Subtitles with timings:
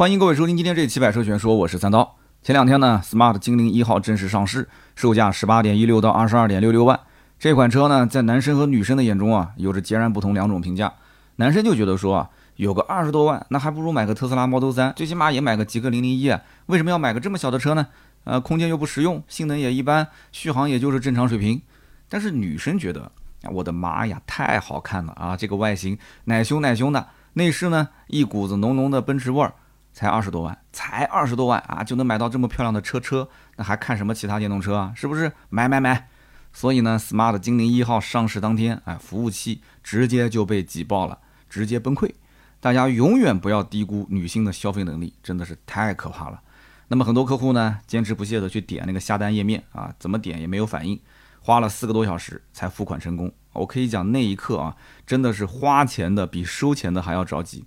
[0.00, 2.16] 欢迎各位收听今天这期百车全说，我是三刀。
[2.42, 6.98] 前两天呢，smart 精灵一号正式上市，售价十八点一六到二十二点六六万。
[7.38, 10.90] 这款车呢，在男生和女生的眼中啊，有着截然不同两种评价。
[11.36, 16.40] 男生就觉得说啊，有个二十多万，那还不如买个特斯拉 Model 3，最起码也买个极氪零零一啊。
[16.64, 17.86] 为什么要买个这么小的车呢？
[18.24, 21.60] 呃，空间又不实用，性能也一般，续航也就是正常水平。
[22.08, 23.12] 但是女生觉得，
[23.52, 25.36] 我的妈呀，太好看了啊！
[25.36, 29.52] 这个外形奶凶奶凶的，内饰呢一股子浓浓的奔驰味儿，
[29.92, 34.92] 才二十多万，才二十多万啊，就能买到这么漂亮的车车，那还看什么其他电动车啊？
[34.94, 35.32] 是不是？
[35.48, 36.08] 买买买！
[36.52, 42.10] 所以呢，smart 精灵一号上市当天，哎，服务器直接就被挤爆了，直接崩溃。
[42.58, 46.40] 大家永远不要低估女性的消费能力，真的是太可怕了。
[46.88, 51.00] 那么很多客户呢，坚持不懈的去点那个下单页面啊，怎么点也没有反应。
[51.40, 54.76] 花了四个多小时才付款成功，我可以讲那一刻啊，
[55.06, 57.64] 真的是花钱的比收钱的还要着急。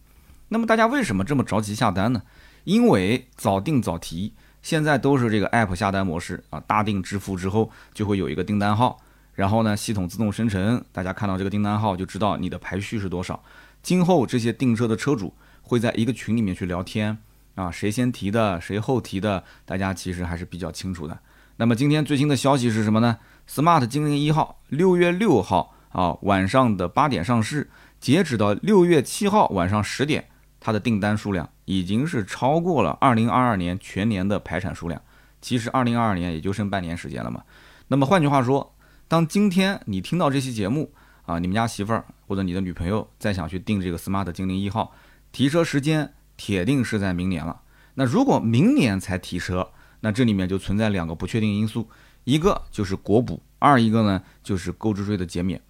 [0.54, 2.22] 那么大家为什么这么着急下单呢？
[2.64, 9.02] 因为早定早提，现在都是这个 app 下单模式啊，大定支付之后就会有一个订单号，
[9.34, 13.44] 然后呢系统自动生成，大家看到这个订单号就知道你的排序是多少。
[13.82, 17.18] 今后这些订车的车主会在一个群里面去聊天
[17.56, 21.18] 啊，谁先提的，谁后提的，大家其实还是比较清楚的。
[21.58, 23.18] 那么今天最新的消息是什么呢
[23.50, 30.30] ？Smart 精灵一号六月六号啊晚上的八点上市，截止到六月七号晚上十点，
[30.66, 35.02] 它的订单数量已经是超过了二零二二年全年的排产数量。
[35.42, 37.44] 其实二零二二年也就剩半年时间了嘛。
[37.90, 38.74] 那么换句话说，
[39.10, 40.94] 当今天你听到这期节目
[41.26, 44.94] 啊，你们家媳妇儿或者你的女朋友再想去订这个 Smart 精灵一号，
[45.34, 47.60] 提车时间铁定是在明年了。
[47.96, 49.70] 那如果明年才提车，
[50.00, 51.90] 那这里面就存在两个不确定因素，
[52.24, 55.62] 一个就是国补，二一个呢就是购置税的减免。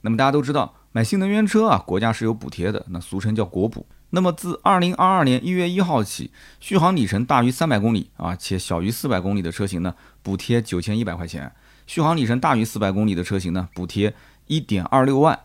[0.00, 3.86] 那么大家都知道，买新能源车啊，国家是有补贴的，那俗称叫国补。
[4.10, 11.50] 那么自二零二二年一月一号起，续航里程大于三百公里啊，且小于四百公里的车型呢，补贴九千一百块钱；
[11.86, 14.14] 续航里程大于四百公里的车型呢，补贴
[14.46, 15.38] 一点二六万。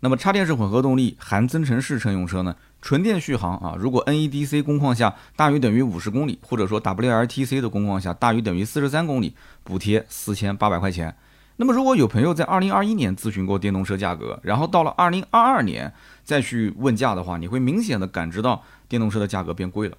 [0.00, 2.56] 那么插电式混合动力含增程式乘用车呢？
[2.80, 11.14] 纯电续航啊，如果 NEDC 工况下大于等于五十公里，或者说 WLTC 的工况下大于等于四十三公里，补贴四千八百块钱。
[11.56, 15.92] 那么如果有朋友在二零二一年咨询过电动车价格，然后到了二零二二年
[16.24, 19.96] 再去问价的话，你会明显的感知到电动车的价格变贵了。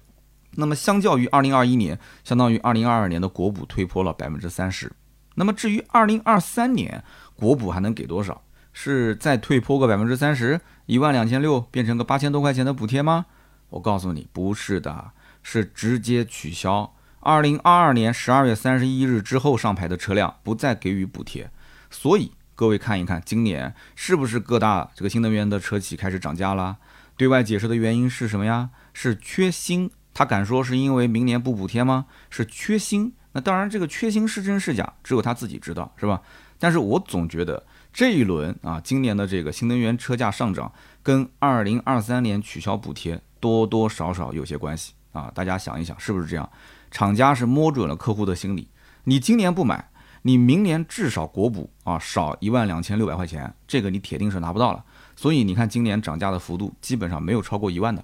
[0.52, 4.92] 那么相较于二零二一年，相当于二零二二年的国补退坡了百分之三十。
[5.34, 7.02] 那么至于二零二三年
[7.34, 8.42] 国补还能给多少？
[8.72, 13.26] 是再退坡个百分之三十，一万两千六变成个八千多块钱的补贴吗？
[13.70, 16.94] 我告诉你，不是的，是直接取消。
[17.20, 21.50] 二零二二年十二月三十一日之后上牌的车辆不再给予补贴。
[21.90, 26.76] 所以各位看一看，今年是不是各大这个新能源的车企开始涨价了？
[27.16, 28.70] 对外解释的原因是什么呀？
[28.92, 29.90] 是缺芯。
[30.12, 32.06] 他敢说是因为明年不补贴吗？
[32.30, 33.12] 是缺芯。
[33.32, 36.22] 那当然，这个缺芯是真是假，只有他自己知道，是吧？
[36.58, 37.64] 但是我总觉得。
[37.92, 45.30] 这一轮啊，今年的这个新能源车价上涨，跟二零二三年取消补贴多多少少有些关系啊。
[45.32, 46.50] 大家想一想，是不是这样？
[46.90, 48.68] 厂家是摸准了客户的心理，
[49.04, 49.90] 你今年不买，
[50.26, 54.82] 你明年至少国补啊少一万两千六百块钱，这个你铁定是拿不到了。
[55.14, 58.02] 所以你看，今年涨价的幅度基本上没有超过一万的。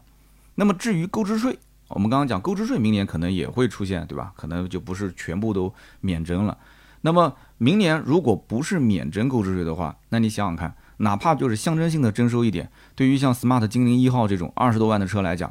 [0.54, 4.34] 那么至于购置税，我们刚刚讲购置税，明年可能也会出现，对吧？
[4.36, 5.72] 可能就不是全部都
[6.03, 6.59] 免征了。
[7.00, 15.50] 那么明年如果不是免征购置税的话，那你想想看，哪怕就是象征性的征收一点，对于像 smart 精灵一号这种二十多万的车来讲，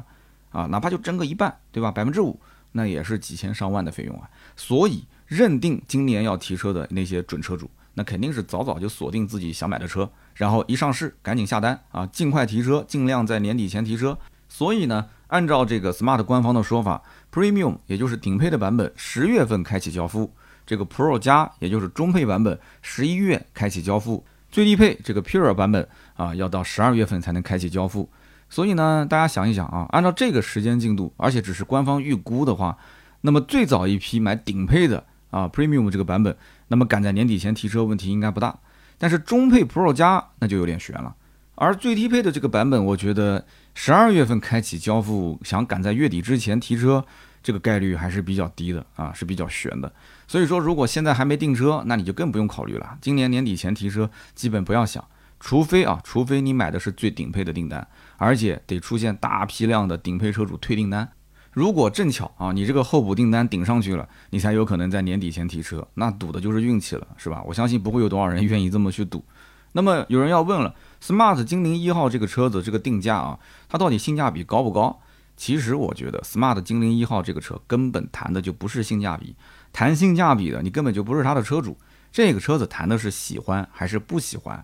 [0.50, 1.90] 啊，哪怕就征个一半，对吧？
[1.90, 2.38] 百分之五，
[2.70, 4.30] 那也是几千上万的费用啊。
[4.54, 14.18] 所以认定今年要提车的那些准车主，那肯定是早早就锁定自己想买的车，然后一上市赶紧下单啊，尽快提车，尽量在年底前提车。
[14.48, 17.00] 所以呢，按照这个 smart 官方的说法
[17.32, 20.32] ，premium 也就是顶配的版本，十月份开启交付。
[20.66, 28.08] 这个 Pro 加，也就是中配版本，十一月开启交付；最低配这个 Pure 版本啊，要到十二月份才能开启交付。
[28.48, 32.76] 所以呢，大家想一想啊，按照这个时间进度，而且只是官方预估的话，
[33.20, 36.36] 那么最早一批买顶配的啊 Premium 这个版本，
[36.68, 38.58] 那么赶在年底前提车问题应该不大。
[38.98, 41.14] 但是中配 Pro 加那就有点悬了。
[41.54, 43.44] 而最低配的这个版本，我觉得
[43.74, 47.04] 十二月份开启交付，想赶在月底之前提车。
[47.42, 49.90] 这个概率还是比较低的啊，是比较悬的。
[50.28, 52.98] 所以说，如果现在还没订车，那你就更不用考虑了。
[53.00, 55.02] 今年年底前提车，基本不要想。
[55.38, 57.88] 除非啊，除非你买的是最顶配的订单，
[58.18, 61.10] 而且得出现大批量的顶配车主退订单。
[61.52, 67.42] 如果正巧啊，你这个候补订单顶上去了，你才有可能在年底前提车，那赌的就是运气了，是吧？
[67.46, 69.24] 我相信不会有多少人愿意这么去赌。
[69.72, 73.38] 那么有人要问了，Smart 精灵一号这个车子这个定价啊，
[73.68, 75.00] 它到底性价比高不高？
[75.36, 79.34] 其实我觉得 smart 精灵一号这个车根本谈的就不是性价比，
[79.72, 81.78] 谈性价比的你根本就不是它的车主，
[82.12, 84.62] 这个车子谈的是喜欢还是不喜欢。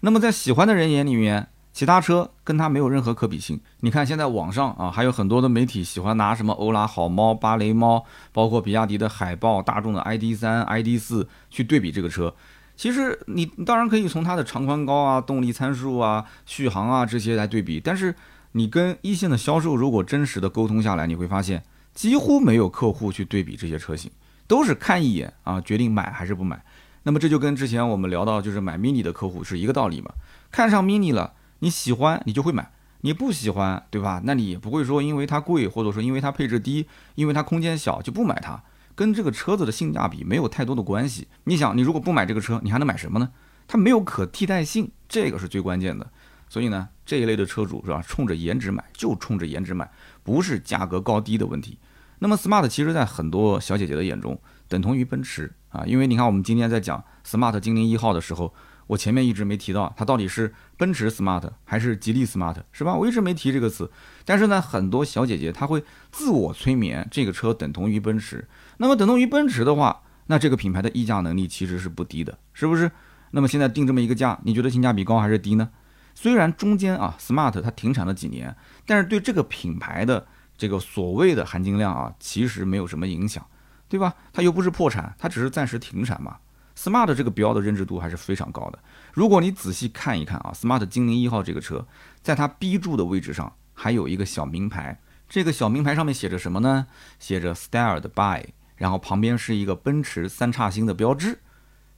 [0.00, 3.60] 那么在喜欢的人眼里面，其他车跟它没有任何可比性。
[3.80, 8.02] 你看现在网上啊，还有很多的媒体喜欢拿什么欧拉好猫、芭蕾猫，
[8.32, 12.34] 包括比亚迪的海豹、大众的 ID 三、ID 四去对比这个车。
[12.76, 18.14] 其实你当然可以从它的长宽高啊、动力参数啊、续航啊这些来对比，但是。
[18.52, 21.62] 你跟一线的销售如果真实的沟通下来，你会发现
[21.92, 24.10] 几乎没有客户去对比这些车型，
[24.46, 26.64] 都是看一眼啊决定买还是不买。
[27.02, 30.10] 那么这就跟之前我们聊到就是买 mini 的客户是一个道理嘛？
[30.50, 32.70] 看上 mini 了，你喜欢你就会买，
[33.00, 34.20] 你不喜欢对吧？
[34.24, 38.62] 那你也不会说因为它贵或者说因为它配置低，因为它空间小就不买它，
[38.94, 41.28] 跟这个车子的性价比没有太多的关系。
[41.44, 43.30] 你想，你如果不买这个车，你还能买什么呢？
[43.68, 46.10] 它没有可替代性，这个是最关键的。
[46.48, 49.90] 所以呢，这一类的车主是吧，冲着颜值买，就冲着颜值买，
[50.22, 51.78] 不是价格高低的问题。
[52.20, 58.54] 那么 smart 其实在很多小姐姐的眼中，等同于奔驰啊，因为你看我们今天在讲 smart 精灵一号的时候，
[58.88, 62.94] 我前面一直没提到它到底是奔驰 smart 还是吉利 smart，是吧？
[62.94, 63.90] 我一直没提这个词。
[64.24, 68.46] 但是呢，很多小姐姐她会自我催眠，这个车等同于奔驰。
[68.76, 72.90] 那么等同于奔驰的话，那这个品牌的溢价能力其实是不低的，是不是？
[73.32, 75.70] 那么现在定这么一个价，你觉得性价比高还是低呢？
[76.14, 78.56] 虽然中间啊，smart 它停产了几年，
[78.86, 83.44] 但是对这个品牌的这个所谓的含金量啊，其实没有什么影响，
[83.88, 84.14] 对吧？
[84.32, 86.38] 它又不是破产，它只是暂时停产嘛。
[86.76, 88.78] Smart 这个标的认知度还是非常高的。
[89.12, 91.86] 如果你仔细看一看啊，smart 精灵一号这个车，
[92.22, 96.86] 在它 B 柱的位置上还有一个小名牌，这个小名牌上面写着什么呢？
[97.18, 98.44] 写着 styled by，
[98.76, 101.40] 然后旁边是一个奔驰三叉星的标志。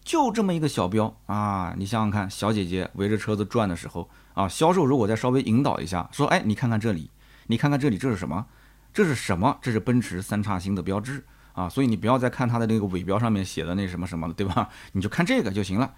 [0.05, 7.11] 就这么一个小标啊，你想想看，小姐姐围着车子转的时候啊，销售如果再稍微引导一下，说，哎，你看看这里，
[7.49, 8.47] 你看看这里，这是什么？
[8.95, 9.59] 这是什么？
[9.61, 11.27] 这是奔驰三叉星的标志
[11.59, 14.69] 啊，所以你不要再看它的那个尾标上面写的那什么什么了，对吧？
[14.93, 15.93] 你就看这个就行了，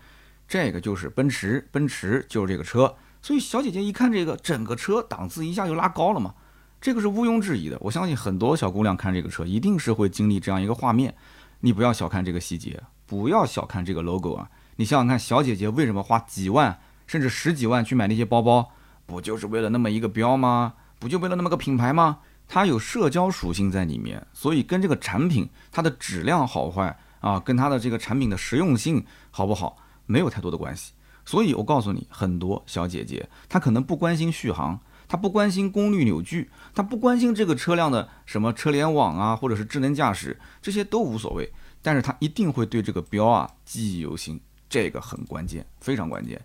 [0.49, 6.35] 这个就是奔驰，奔驰就是这个车，所以小姐姐一看这个，整个车档次一下就拉高了嘛，
[6.81, 7.77] 这个是毋庸置疑的。
[7.83, 11.15] 我相信很多小姑娘看这个车，一定是会经历这样一个画面，
[11.61, 12.83] 你不要小看这个细节。
[13.07, 14.49] 不要小看这个 logo 啊！
[14.77, 16.79] 你想想看，小姐姐为什么花几万
[17.09, 18.71] 甚至十几万去买那些包包，
[19.05, 20.75] 不就是为了那么一个标吗？
[21.01, 22.21] 不就为了那么个品牌吗？
[22.53, 29.77] 它有社交属性在里面，所以跟这个产品它的质量好坏啊，跟它的这个产品的实用性好不好
[30.07, 30.93] 没有太多的关系。
[31.25, 41.53] 所以我告诉你，很多小姐姐她可能不关心续航，她不关心功率扭矩，她不关心这个车辆的什么车联网啊，或者是智能驾驶，这些都无所谓。
[41.81, 46.43] 但是她一定会对这个标啊记忆犹新，这个很关键，非常关键。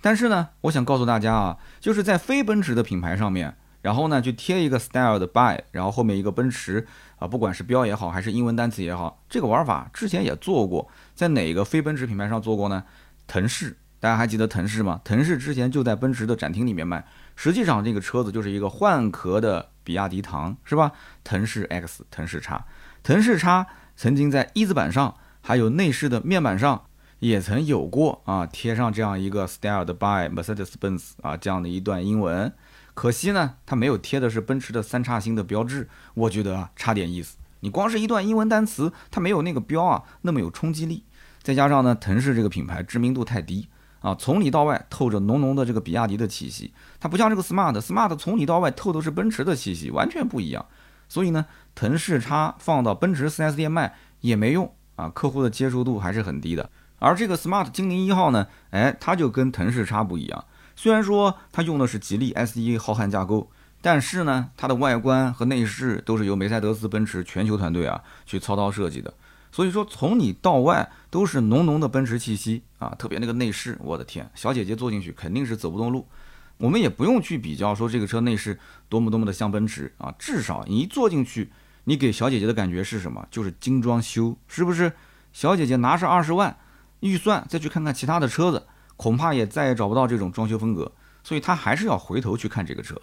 [0.00, 6.86] 但是呢，我想告诉大家啊，就是在非奔驰的品牌上面，然后呢就贴一个 style 的 by，然后后面一个奔驰
[7.18, 12.84] 啊，不管是标也好，还是英文单词也好，这个玩法之前也做过，在哪个非奔驰品牌上做过呢？
[13.26, 15.00] 腾势，大家还记得腾势吗？
[15.04, 17.04] 腾势之前就在奔驰的展厅里面卖，
[17.36, 20.92] 实际上这个车子就是一个换壳的比亚迪唐，是吧？
[21.22, 22.64] 腾势 X，腾势叉，
[23.02, 23.66] 腾势叉。
[23.94, 26.86] 曾经在一字板上，还有内饰的面板上，
[27.18, 32.52] 也曾有过啊，贴上这样一个 styled by Mercedes-Benz 啊这样的一段英文。
[32.94, 37.36] 可惜呢，它没有贴的是奔驰的三叉星的标志，我觉得啊差点意思。
[37.60, 41.04] 你光是一段英文单词，它没有那个标啊那么有冲击力。
[41.42, 43.68] 再加上呢，腾势这个品牌知名度太低
[44.00, 50.66] 啊，从里到外透着浓浓的这个比亚迪的气息，它不像这个 smart，smart 从里到外透的是奔驰的气息，完全不一样。
[51.08, 56.68] 所以呢，腾势叉放到奔驰 4S 店卖也没用啊，客户的接受度还是很低的。
[56.98, 60.44] 而这个 smart 精灵一号呢，哎，它就跟腾势叉不一样。
[60.74, 63.50] 虽然说它用的是吉利 S1 浩瀚架构，
[63.80, 69.12] 但是呢，它的外观和内饰都是由梅赛德斯奔驰全球团队啊去操刀设计的。
[69.50, 76.08] 所以说，从里到外都是浓浓的奔驰气息啊，特别那个内饰，我的天，小姐姐坐进去肯定是走不动路。
[76.56, 81.52] 我们也不用去比较说这个车内饰多么多么的像奔驰啊，至少你一坐进去，
[81.84, 83.26] 你给小姐姐的感觉是什么？
[83.30, 84.92] 就是精装修，是不是？
[85.34, 86.56] 小姐姐拿上二十万
[87.00, 88.66] 预算再去看看其他的车子，
[89.02, 90.92] 恐怕也再也找不到这种装修风格，
[91.24, 92.94] 所以他还是要回头去看这个车，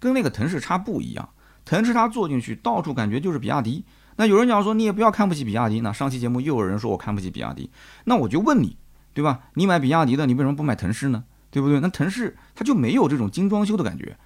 [0.00, 1.28] 跟那个腾势叉不一样。
[1.64, 3.84] 腾势叉坐进去到处感觉就是比亚迪。
[4.16, 7.70] 那有人讲说你也不要看不起比亚迪，那上期节目又有人说我看不起比亚迪，
[8.06, 8.76] 那我就问你，
[9.12, 9.42] 对吧？
[9.54, 11.22] 你买比亚迪的，你为什么不买腾势呢？
[11.52, 11.78] 对不对？
[11.78, 14.16] 那腾势它就没有这种精装修的感觉，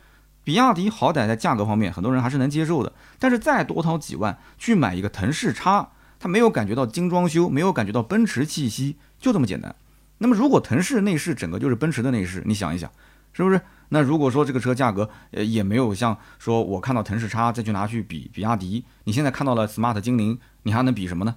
[0.44, 2.94] 比亚迪好歹在价格方面，很多人还是能接受的。
[3.18, 9.76] 但是再多掏几万去买一个腾势叉，它没有感觉到精装修，没有感觉到奔驰气息，就这么简单。
[10.18, 12.90] 那么如果腾势内饰整个就是奔驰的内饰，你想一想，
[13.32, 13.60] 是不是？
[13.90, 21.36] 那如果说这个车价格呃也没有像说我看到腾势叉再去拿去比比亚迪，你现在看到了 smart 精灵，你还能比什么呢？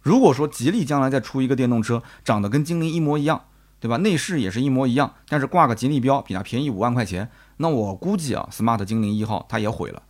[0.00, 3.44] 如果说吉利将来再出一个电动车，长得跟精灵一模一样，
[3.78, 3.98] 对吧？
[3.98, 10.02] 内饰也是一模一样，但是挂个吉利标比它便宜五万块钱，那我估计啊，smart 精灵一号它也毁了。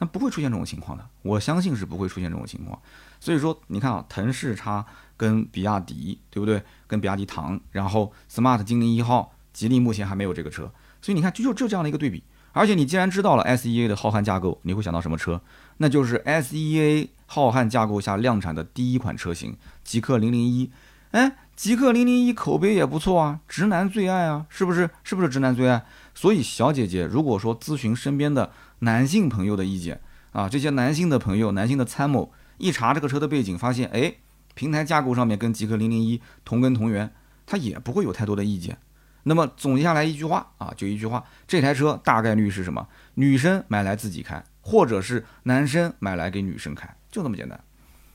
[0.00, 2.78] 那不会出现这种情况的，我相信是不会出现这种情况。
[3.20, 4.84] 所以说，你看啊，腾势叉
[5.16, 6.62] 跟比亚迪，对不对？
[6.86, 10.70] 跟比亚迪唐，然后 smart 精灵一号，吉利目前还没有这个车。
[11.02, 12.22] 所以你看，就就这样的一个对比，
[12.52, 15.40] 而且你既然知道了 SEA 的浩瀚架构，你会想到什么车？
[15.78, 20.70] 那就是 SEA 浩瀚架构下量产的第一款车型极氪零零一。
[21.12, 24.90] 哎，极氪零零一口碑也不错啊，直男最爱啊，是不是？
[25.02, 25.84] 是不是直男最爱？
[26.14, 30.00] 所以小姐姐如果说咨询身边的男性朋友的意见
[30.32, 34.14] 啊，这些男性的朋友、男性的参谋一查这个车的背景，发现哎，
[34.54, 37.10] 平台架构上面跟极氪零零一同根同源，
[37.46, 38.76] 他也不会有太多的意见。
[39.24, 42.86] 那么总结下来一句话啊，就一句话，这台车大概率是什么？
[43.14, 47.58] 女生买来自己开，或者是男生买来给女生开，就这么简单。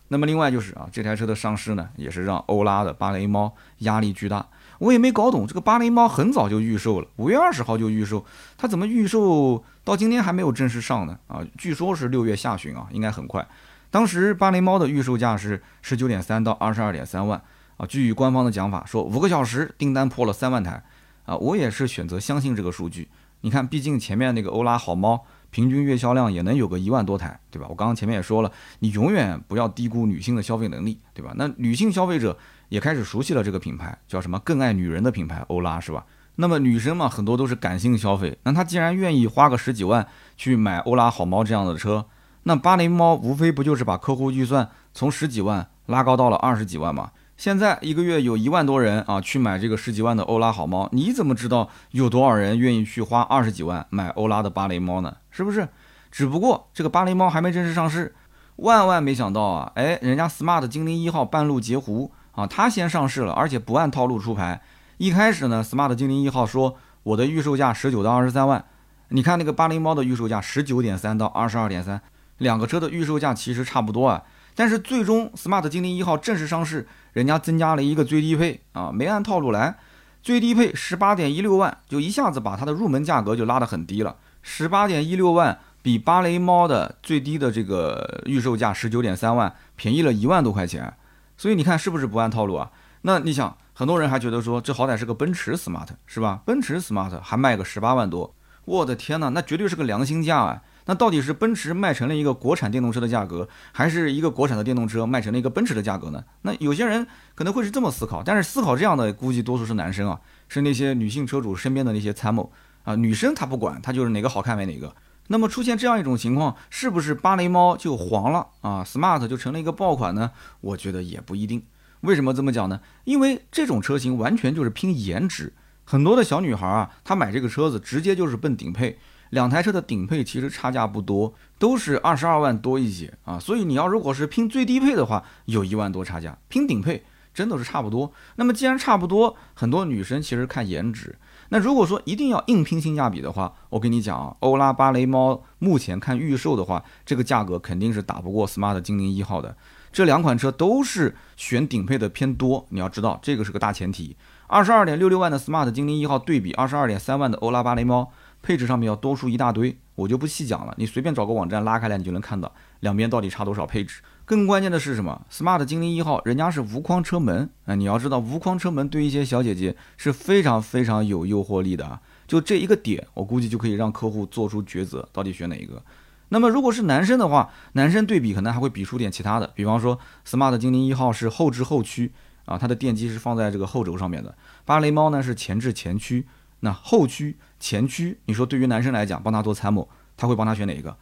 [0.09, 4.47] 那么另外就是啊，这台车的上市呢，也是让欧拉的芭蕾猫压力巨大。
[4.79, 8.25] 我也没搞懂，这个芭蕾猫很早就预售了，五月二十号就预售，
[8.57, 11.17] 它怎么预售到今天还没有正式上呢？
[11.27, 13.47] 啊，据说是六月下旬啊，应该很快。
[13.93, 17.39] 当时芭蕾猫的预售价是十九点三到二十二点三万
[17.77, 20.83] 啊，据官方的讲法说，五个小时订单破了三万台。
[21.25, 23.07] 啊，我也是选择相信这个数据。
[23.41, 27.67] 你看，毕竟前面那个欧拉好猫平均月销量也能有个一万多台，对吧？
[27.69, 31.31] 我刚刚前面也说了，你永远不要低估女性的消费能力，对吧？
[31.35, 32.35] 那女性消费者
[32.69, 34.39] 也开始熟悉了这个品牌，叫什么？
[34.39, 36.03] 更爱女人的品牌欧拉，是吧？
[36.37, 42.03] 那么女生嘛，很多都是感性消费，那她既然愿意花个十几万去买欧拉好猫这样的车，
[42.43, 47.11] 那芭蕾猫无非不就是把客户预算从十几万拉高到了二十几万嘛？
[47.35, 55.17] 现在一个月有一万多人啊去买这个十几万的欧拉好猫，你怎么知道有多少人愿意去花二十几万买欧拉的芭蕾猫呢？
[55.31, 55.67] 是不是？
[56.11, 58.13] 只不过这个芭蕾猫还没正式上市，
[58.57, 59.71] 万万没想到啊！
[59.75, 64.61] 哎，人家 smart 精灵一号半路截胡啊，它先上市了，而且不按套路出牌。
[64.97, 68.63] 一开始呢，smart 精灵一号说我的预售价十九到二十三万，
[69.09, 71.99] 你看那个芭蕾猫的预售价十九点三到二十二点三，
[72.37, 74.23] 两个车的预售价其实差不多啊。
[74.55, 79.77] 但是最终，smart 精灵一号正式上市，人家增加了一个最低配啊，没按套路来，
[80.21, 90.93] 最低配十八点一六万，就一下子把它的入门价格就拉得很低了，十八点一六万比芭蕾猫的最低的这个预售价十九点三万便宜了一万多块钱，
[91.35, 92.69] 所以你看是不是不按套路啊？
[93.01, 96.41] 那你想，很多人还觉得说这好歹是个奔驰 smart 是吧？
[96.45, 98.35] 奔驰 smart 还卖个十八万多，
[98.65, 100.61] 我的天呐，那绝对是个良心价啊！
[100.85, 106.23] 那到底是奔驰卖成了一个国产电动车的价格，还是一个国产的电动车卖成了一个奔驰的价格呢？
[106.41, 112.51] 那有些人可能会是这么思考，但是思考这样的估计多数是男生啊，是那些女性车主身边的那些参谋
[112.83, 114.93] 啊，女生她不管，她就是哪个好看买哪个。
[115.27, 120.31] 那么出现这样一种情况，是不是芭蕾猫就黄了啊？smart 就成了一个爆款呢？
[120.59, 121.63] 我觉得也不一定。
[122.01, 122.81] 为什么这么讲呢？
[123.05, 125.53] 因为这种车型完全就是拼颜值，
[125.85, 128.99] 很多的小女孩啊，她买这个车子直接就是奔顶配。
[129.33, 138.13] 两台车的顶配其实差价不多，都是二十二万多一些啊，所以你要如果是拼最低配的话，有一万多差价；拼顶配真的是差不多。
[138.35, 141.15] 那么既然差不多，很多女生其实看颜值。
[141.49, 149.57] 那如果说一定要硬拼性价比的话，我跟你讲啊，欧拉芭蕾猫目前看预售的话，这个价格肯定是打不过 smart 精灵一号的。
[149.91, 154.15] 这两款车都是选顶配的偏多，你要知道这个是个大前提。
[154.45, 158.11] 二十二点六六万的 smart 精灵一号对比二十二点三万的欧拉芭蕾猫。
[158.43, 160.75] 配置上面要多出一大堆，我就不细讲了。
[160.77, 164.01] 你随便找个网站拉开来，你就能看到两边到底差多少配置。
[164.25, 167.75] 更关键的是什么？Smart 精灵一号人家是无框车门啊！
[167.75, 172.01] 你要知道，无框车门对一些小姐姐是非常非常有诱惑力的啊！
[172.27, 175.81] 就这一个点，我估计就可以让客户做出抉择，到底选哪一个。
[176.29, 179.97] 那么如果是男生的话，男生对比可能还会比出点其他的，比方说
[180.27, 182.11] Smart 精灵一号是后置后驱
[182.45, 184.33] 啊，它的电机是放在这个后轴上面的；
[184.65, 186.27] 芭蕾猫呢是前置前驱。
[186.61, 190.97] 那后驱、前驱，你说对于男生来讲，帮他做参谋，他会帮他选哪一个？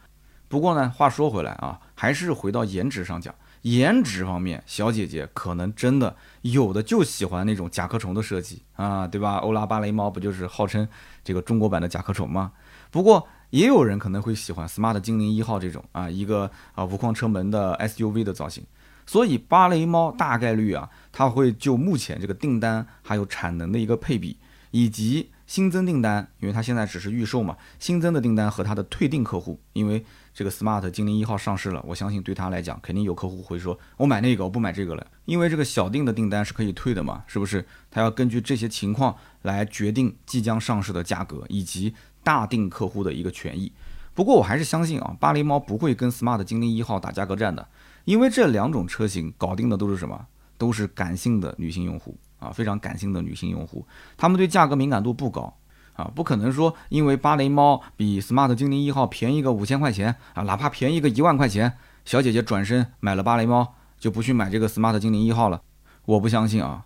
[0.46, 9.38] 不过呢，话说回来啊，还是回到颜值上讲，颜值方面，小姐姐可能真的有的就喜欢那种甲壳虫的设计啊，对吧？
[9.38, 10.86] 欧拉芭蕾猫不就是号称
[11.24, 12.52] 这个中国版的甲壳虫吗？
[12.92, 18.64] 不过也有人可能会喜欢 smart 精灵一号这种啊，一个啊无框车门的 SUV 的造型。
[19.04, 24.38] 所以芭蕾猫大概率啊，它会就目前这个订单还有产能的一个配比，
[24.70, 37.66] 以及新增订单，因为它现在只是预售嘛，新增的订单和它的退订客户，因为这个 smart 精灵一号上市了，我相信对他来讲，肯定有客户会说，我买那个，我不买这个了，因为这个小订的订单是可以退的嘛，是不是？
[37.90, 41.94] 他要根据这些情况来决定即将上市的价格，以及
[42.24, 43.70] 大定客户的一个权益。
[44.14, 47.68] 不过我还是相信啊，巴黎猫不会跟 smart 精灵一号打价格战的，
[48.06, 50.28] 因为这两种车型搞定的都是什么？
[50.56, 55.54] 都是感性的女性用户啊，非常感性的女性用户，他们对价格敏感度不高
[55.94, 61.72] 啊，不可能说因为芭蕾猫比 smart 精灵一号便宜个五千块钱啊，哪怕便宜个一万块钱，
[62.04, 65.62] 小姐姐转身买了芭蕾猫就不去买这个 smart 精灵一号了。
[66.04, 66.84] 我不相信啊！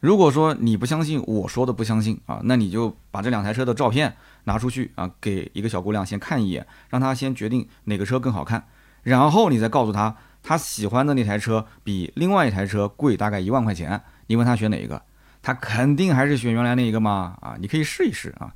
[0.00, 8.64] 如果说你不相信我说的不相信啊，那你就把这两台车的照片拿出去啊，给一个小姑娘先看一眼，让她先决定哪个车更好看，
[9.02, 10.16] 然后你再告诉她。
[10.42, 15.02] 她喜欢的那台车比另外一台车贵大概一万块钱，你问他选哪一个，
[15.42, 18.52] 他肯定还是选原来那一个嘛啊，你可以试一试啊。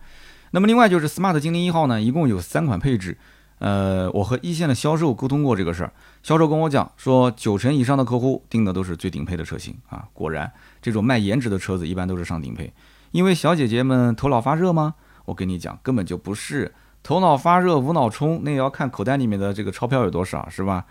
[0.50, 3.18] 那么另外就是 smart 精灵一号呢，一共有三款配置，
[3.58, 12.72] 呃，我和一线的销售沟通过这个事儿，销售跟我讲说九成以上的客户订的都是最顶配的车型啊，果然这种卖颜值的车子一般都是上顶配，
[13.10, 14.94] 因为小姐姐们头脑发热吗？
[15.26, 20.87] 我跟你讲，根本就不是头脑发热无脑冲，那也要看口袋里面的这个钞票有多少，是吧？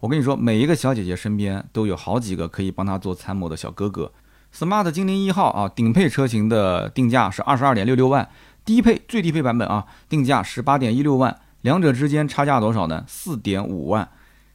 [0.00, 4.10] 我跟你说，每一个小姐姐身边都有好几个可以帮她做参谋的小哥哥。
[4.50, 8.26] smart 精灵一号啊，顶配车型的定价是二十二点六六万，
[8.64, 13.04] 低配最低配版本啊，定价十八点一六万，两者之间差价多少呢？
[13.06, 14.08] 四点五万。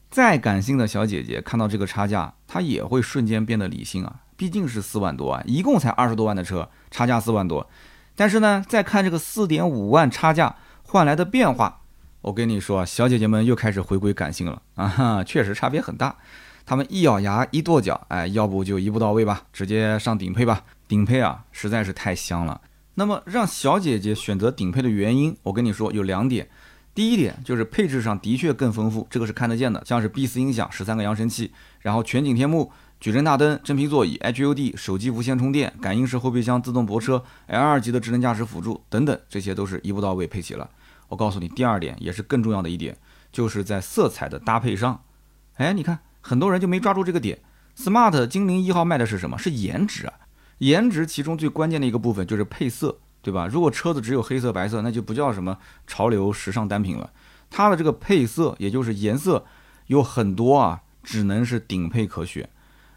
[0.10, 7.70] 再感性的小姐姐看到这个差价，她也会瞬间变得理性啊，毕竟是四万多啊，一共才二十多万的车，差价四万多。
[8.16, 11.82] 但是呢，再看这个四点五万差价换来的变化。
[12.25, 15.24] 我跟你说，小姐姐们又开始回归感性了啊！
[15.24, 16.15] 确实差别很大。
[16.65, 20.63] 她们一咬牙一跺脚，哎，要不就一步到位吧，直接上顶配吧。
[20.88, 22.60] 顶配啊，实在是太香了。
[22.96, 26.50] 那么让小姐姐选择顶配的原因，我跟你说有两点。
[26.96, 31.51] 第一点就是配置上的确更丰富，这个是看得见的，像是 B 四音响、十三个扬声器，
[31.82, 40.67] 然后全景天幕、矩阵大灯、真皮座椅、HUD、手机无线充电、感应式后备箱、自动泊车、L 二级的智能驾驶辅助等等，这些都是一步到位配齐了。
[41.08, 42.98] 我告诉你，第二点也是更重要的一点，
[43.32, 45.04] 就是在色彩的搭配上。
[45.56, 47.40] 哎，你看，很多人就没抓住这个点。
[47.78, 49.38] Smart 精灵一号卖的是什么？
[49.38, 50.13] 是颜值啊！
[50.60, 53.48] 颜值其中最关键的一个部分就是配色，对吧？
[53.48, 57.12] 如果车子只有黑色、白色，那就不叫什么潮流时尚单品了。
[57.50, 59.46] 它的这个配色，也就是颜色，
[59.88, 62.50] 有很多啊，只能是顶配可选。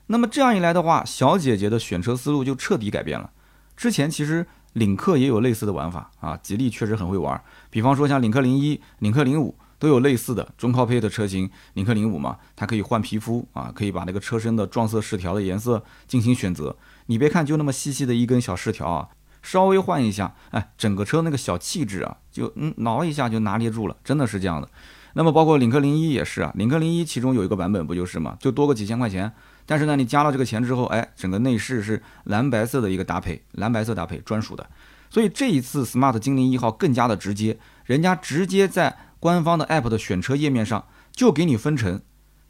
[0.06, 3.32] 那么这样一来的话，小姐姐的选车思路就彻底改变了。
[3.76, 4.46] 之前其实。
[4.74, 7.40] 领克也有类似的玩法啊，吉利确实很会玩。
[7.70, 11.50] 比方说像领克零一、领克零五都有类似的中高配的车型。
[11.74, 16.76] 领克零五嘛，它可以换皮肤啊，可以把那个车身的撞色饰条的颜色进行选择。
[17.06, 19.08] 你别看就那么细细的一根小饰条啊，
[19.42, 24.68] 稍微换一下，哎，整个车那个小气质啊，就嗯挠一下就拿捏住了，真的是这样的。
[25.14, 29.32] 那么包括领克零一也是啊，领克零一其中有一个版本不就是嘛，就多个几千块钱。
[29.70, 34.66] 但是呢，你加了这个钱之后，哎，整个内饰是蓝白色的一个搭配，蓝白色搭配专属的。
[35.10, 42.00] 所以这一次 Smart 精灵一号更加的直接，人家直接在官方的 App 的选车页面上就给你分成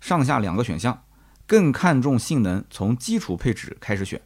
[0.00, 1.02] 上下两个选项，
[1.44, 4.20] 更看重性能，从基础配置开始选，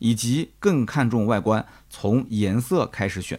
[0.00, 3.38] 以及更看重外观，从颜色开始选。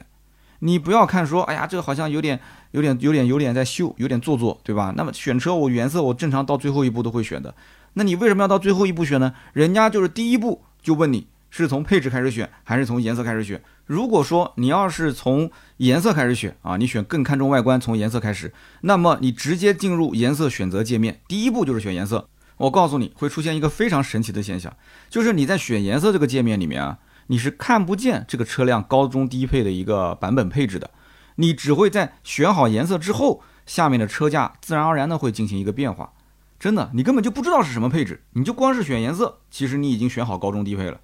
[0.60, 2.40] 你不要看说，哎呀，这个好像有点、
[2.72, 4.94] 有点、有点、有点在秀，有点做作，对吧？
[4.96, 7.54] 那么选车，我颜色我正常到最后一步都会选的。
[7.94, 9.34] 那你为什么要到最后一步选呢？
[9.54, 13.62] 人家就是第一步就问你是从配置开始选，还是从颜色开始选。
[13.86, 22.28] 如果说你要是从颜色开始选啊，你选更看重外观，从颜色开始，那么你直接进入颜色选择界面，第一步就是选颜色。
[22.58, 24.74] 我告诉你会出现一个非常神奇的现象，
[25.10, 30.90] 就是你在选颜色这个界面里面啊，你是看不见这个车辆高中低配的一个版本配置的，
[31.36, 36.14] 你只会在选好颜色之后，下面的车价自然而然的会进行一个变化。
[36.64, 41.02] 真的，你根本就不知道是什么配置，你就光是选颜色，其实你已经选好高中低配了。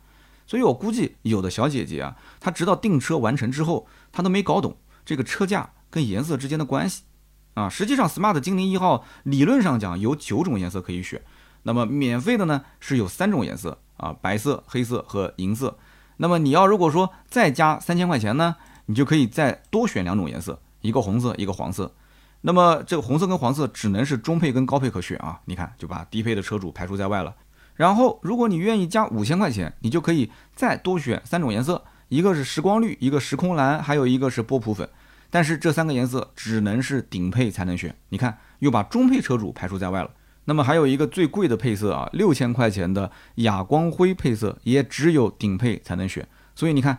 [0.48, 7.04] 所以我估计有的小姐姐啊，她直到订车完成之后，她都没搞懂这个车价跟颜色之间的关系
[7.56, 7.68] 啊。
[7.68, 11.22] 实际上，smart 精灵一号理论上讲有九种颜色可以选，
[11.64, 15.78] 那么免费的呢是有三种颜色啊，白色、黑色和银色。
[16.16, 21.94] 那么你要如果说再加三千块钱呢，你就可以再多选两种颜色，一个红色，一个黄色。
[22.42, 27.36] 那么这个红色跟黄色只能是中配跟高配可选啊，你看就把低配的车主排除在外了。
[27.76, 34.90] 然后如果你愿意加五千块钱，你就可以再多选三种颜色，一个是时光绿，一个时空蓝，还有一个是波普粉。
[35.30, 40.10] 但是这三个颜色只能是顶配才能选，你看又把中配车主排除在外了。
[40.46, 46.28] 那么还有一个最贵的配色啊，六千块钱的哑光灰配色也只有顶配才能选。
[46.56, 46.98] 所以你看，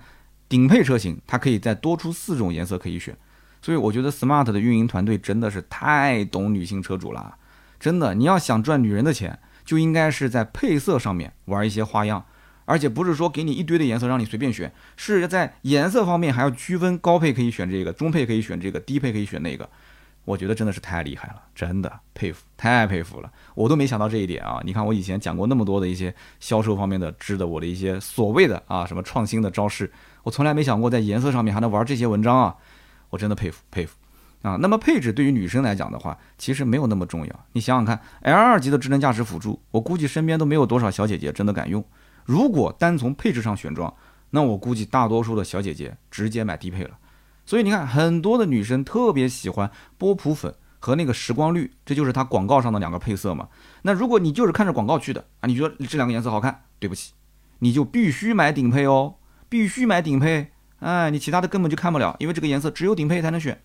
[0.49, 3.17] 顶配车型它可以再多出四种颜色可以选。
[3.63, 7.37] 所以我觉得 smart 的运营团队真的是太懂女性车主了，
[7.79, 12.25] 真的，你要想赚女人的钱，就应该是在配色上面玩一些花样，
[12.65, 19.69] 而且不是说给你一堆的颜色让你随便选，是在颜色方面还要区分高配可以选这个，中配可以选这个，低配可以选那个。
[20.27, 24.61] 我觉得真的是太厉害了，真的佩服，太佩服了，我都没想到这一点啊！
[24.65, 29.91] 你看我以前讲过那么多的一些销售方面的知的，我的一些所谓的啊什么创新的招式，
[30.23, 32.55] 我从来没想过在颜色上面还能玩这些文章啊！
[33.11, 33.97] 我真的佩服佩服
[34.43, 34.57] 啊！
[34.61, 37.47] 那么配置对于女生来讲的话，其实没有那么重要。
[37.53, 41.85] 你想想看，L 二级的智能驾驶辅助，我估计身边都没有多少小姐姐真的敢用。
[42.25, 43.93] 如果单从配置上选装，
[44.31, 46.97] 那我估计大多数的小姐姐直接买低配了。
[47.45, 53.49] 所以你看，很多的女生特别喜欢波普粉和那个时光绿，这就是它广告上的两个配色嘛。
[53.83, 57.13] 那如果你就是看着广告去的啊，你觉得这两个颜色好看，对不起，
[57.59, 59.17] 你就必须买顶配哦，
[59.49, 60.53] 必须买顶配。
[60.81, 63.61] 哎，你其他的根本就看不了，因为这个颜色只有顶配才能选。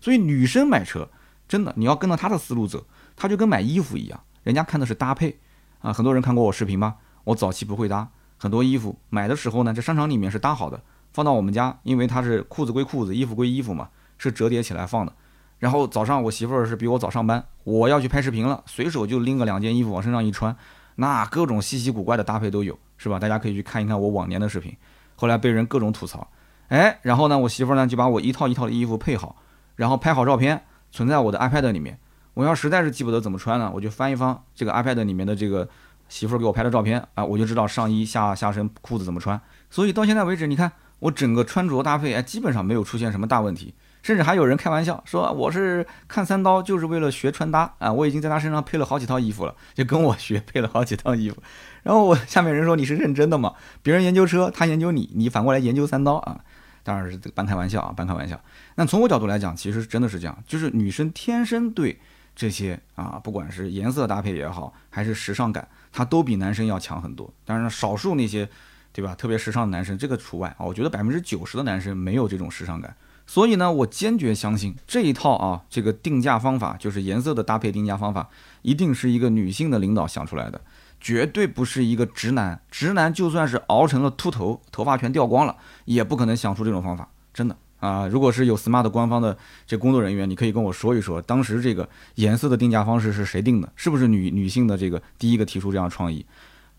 [0.00, 1.08] 所以女生买车，
[1.48, 5.38] 真的你要跟着她的思路走，她就跟买衣服一样，人家看的是搭配
[5.80, 5.92] 啊。
[5.92, 6.96] 很多人看过我视频吧？
[7.24, 10.80] 我早期不会搭，很多衣服买的时候呢，在商场里面是搭好的。
[11.12, 15.12] 放到我们家，因为它是裤子归裤子，衣服归衣服嘛，是折叠起来放的。
[15.58, 20.54] 然后早上我媳妇儿是比我早上班，我要去拍视频了，随手就拎个两件衣服往身上一穿，
[20.96, 23.18] 那各种稀奇古怪的搭配都有，是吧？
[23.18, 24.76] 大家可以去看一看我往年的视频。
[25.16, 26.30] 后来被人各种吐槽，
[26.68, 29.36] 哎，然后呢，我媳妇儿呢就把我一套一套的衣服配好，
[29.76, 31.98] 然后拍好照片，存在我的 iPad 里面。
[32.34, 35.68] 我要实在是记不得怎么穿呢，我就翻一翻这个 iPad 里面的这个
[36.08, 39.40] 媳妇儿给我拍的照片啊，我就知道上衣下下身裤子怎么穿。
[39.68, 40.72] 所以到现在为止，你看。
[41.00, 51.40] 我整个穿着搭配哎，基本上没有出现什么大问题，甚至还有人开玩笑说我是看三刀就是为了学穿搭啊，我已经在他身上配了好几套衣服了，就跟我学配了好几套衣服。
[51.84, 53.54] 然后我下面人说你是认真的吗？
[53.80, 56.40] 别人研究车，他研究你，你反过来研究三刀啊？
[56.82, 58.40] 当然是这个半开玩笑啊，半开玩笑。
[58.74, 61.98] 那从我角度来讲，其实真的是这样，就是女生天生对
[62.34, 67.32] 这些啊，不管是颜色搭配也好，还是时尚感，她都比男生要强很多。
[67.44, 68.48] 当然，少数那些。
[68.90, 69.14] 对吧？
[69.14, 70.64] 特别时尚的男生，这个除外啊。
[70.64, 78.28] 我觉得百分之九十的男生没有这种时尚感，所以呢，我坚决相信这一套啊，这个定价方法就是颜色的搭配定价方法，
[78.62, 80.60] 一定是一个女性的领导想出来的，
[81.00, 82.60] 绝对不是一个直男。
[82.70, 87.08] 直男就算是熬成了秃头，头发全掉光了，也不可能想出这种方法。
[87.32, 93.72] 真的啊，如果是有 smart 官方的这工作人员，你可以跟我说一说，当时这个颜色的定价方式是谁定的？
[93.76, 96.26] 是不是女女性的这个第一个提出这样创意？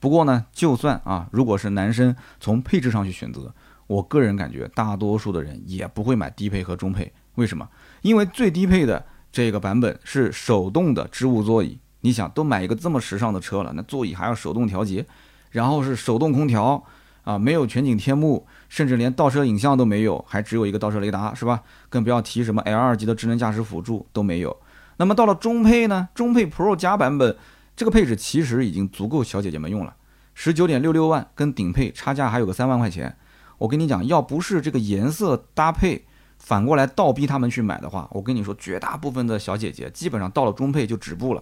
[0.01, 3.53] 不过呢，就算啊，如果是男生从配置上去选择，
[3.87, 7.11] 我个人感觉大多数的人也不会买低配和中配。
[7.35, 7.67] 为什么？
[8.01, 11.79] 因为最低配的这个版本是手动的织物座椅。
[12.01, 15.05] 你想，都买一个这么时尚的车了，那座椅还要手动调节，
[15.51, 16.83] 然后是手动空调
[17.23, 21.61] 啊，没有全景天幕，甚至连倒车影像都没有，还只有一个倒车雷达，是吧？
[21.89, 24.55] 更不要提什么 L 二级的智能驾驶辅助都没有。
[24.97, 26.09] 那么到了中配呢？
[26.13, 27.35] 中配 Pro 加版本。
[27.75, 29.95] 这个配置其实已经足够小姐姐们用了，
[30.33, 33.15] 十九点六六万跟顶配差价还有个三万块钱。
[33.57, 36.05] 我跟你讲，要不是这个颜色搭配
[36.37, 41.41] 反过来倒逼他们去买的话，我跟你说，绝大部分的小姐姐基本上到了中配就止步了。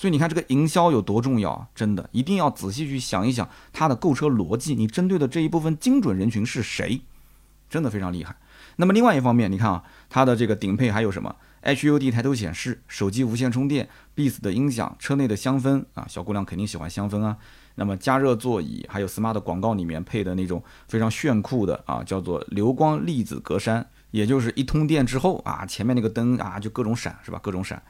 [0.00, 1.68] 所以你看这个营销有多重要啊！
[1.74, 7.02] 真的一定要仔细去想一想它的购车逻辑，你针对的这一部分精准人群是谁？
[7.68, 8.34] 真的非常厉害。
[8.76, 17.36] 那么另外一方面，你看啊，它的这个顶配还有什么？HUD 抬头显示、手机无线充电、Beats 的音响、车内的香氛啊，小姑娘肯定喜欢香氛啊。
[17.74, 27.38] 那么加热座椅，还有 Smart 广告里面配的那种非常炫酷的啊，叫做流光粒子格栅，也就是一通电之后啊，前面那个灯啊就各种闪，是吧？
[27.42, 27.82] 各种闪。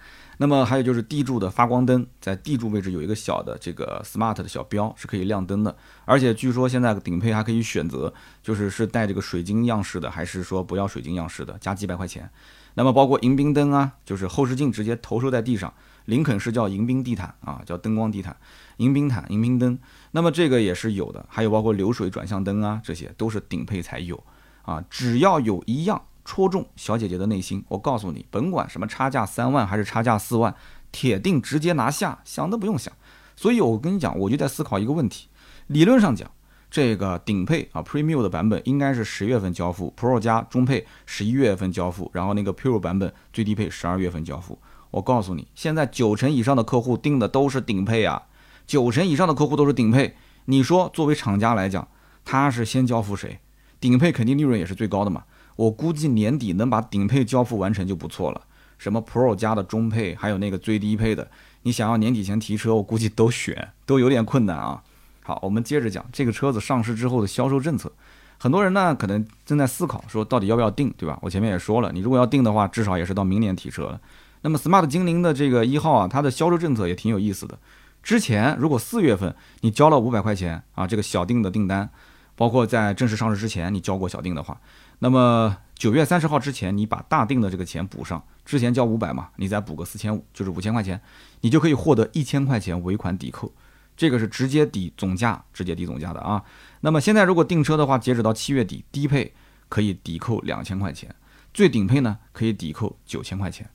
[0.42, 5.76] 那么还有就是地柱的发光灯，在地柱位置有一个小的这个 Smart 的小标，是可以亮灯的。
[6.06, 8.10] 而且据说现在顶配还可以选择，
[8.42, 12.30] 就是是带这个水晶样式的，还是说不要水晶样式的，加几百块钱。
[12.72, 15.70] 那么包括迎宾灯啊，就是后视镜直接投射在地上，
[16.06, 18.34] 林肯是叫迎宾地毯啊，叫灯光地毯，
[18.78, 19.78] 迎宾毯、迎宾灯。
[20.12, 24.24] 那么这个也是有的，还有包括流水转向灯啊，这些都是顶配才有
[24.62, 24.82] 啊。
[24.88, 30.54] 只要有一样戳中小姐姐的内心，我告诉你，甭管什么差价三万还是差价四万，
[30.92, 32.92] 铁定直接拿下，想都不用想。
[33.36, 35.28] 所以我跟你讲，我就在思考一个问题，
[35.66, 36.30] 理论上讲。
[36.70, 44.56] 这个顶配啊，Premium 的版本应该是十月份交付，Pro 加中配十一月份交付，然后那个 Pure 版本最低配十二月份交付。
[44.92, 48.22] 我告诉你，现在九成以上的客户订的都是顶配啊，
[48.68, 50.14] 九成以上的客户都是顶配。
[50.44, 51.88] 你说作为厂家来讲，
[52.24, 53.40] 他是先交付谁？
[53.80, 55.24] 顶配肯定利润也是最高的嘛。
[55.60, 58.40] 我估计年底能把顶配交付完成就不错了。
[58.78, 61.30] 什么 Pro 加的中配，还有那个最低配的，
[61.64, 64.82] 你想要年底前提车，我估计都选都有点困难啊。
[65.22, 67.92] 好，我们接着讲这个车子上市之后的销售政策。
[68.38, 71.18] 很多人呢可能正在思考，说到底要不要定，对吧？
[71.20, 74.00] 我前面也说了，你如果要定的话，至少也是到明年提车了。
[74.40, 77.58] 那么 smart 精灵的这个一号啊，它的销售政策也挺有意思的。
[78.02, 81.90] 之前如果四月份你交了五百块钱啊，这个小定的订单，
[82.34, 84.58] 包括在正式上市之前你交过小定的话，
[85.00, 91.00] 那么九月三十号之前你把大定的这个钱补上，之前交五百嘛，你再补个四千五，就是五千块钱，
[91.40, 93.52] 你就可以获得一千块钱尾款抵扣，
[93.96, 96.42] 这个是直接抵总价，直接抵总价的啊。
[96.82, 99.34] 那么现在如果订车的话，截止到七月底，低配
[99.68, 101.14] 可以抵扣两千块钱，
[101.52, 103.68] 最顶配呢可以抵扣九千块钱，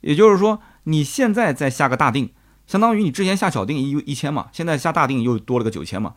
[0.00, 2.32] 也就是说你现在再下个大定。
[2.64, 6.14] 相当于你之前下小定一一千嘛，现在下大定又多了个九千嘛，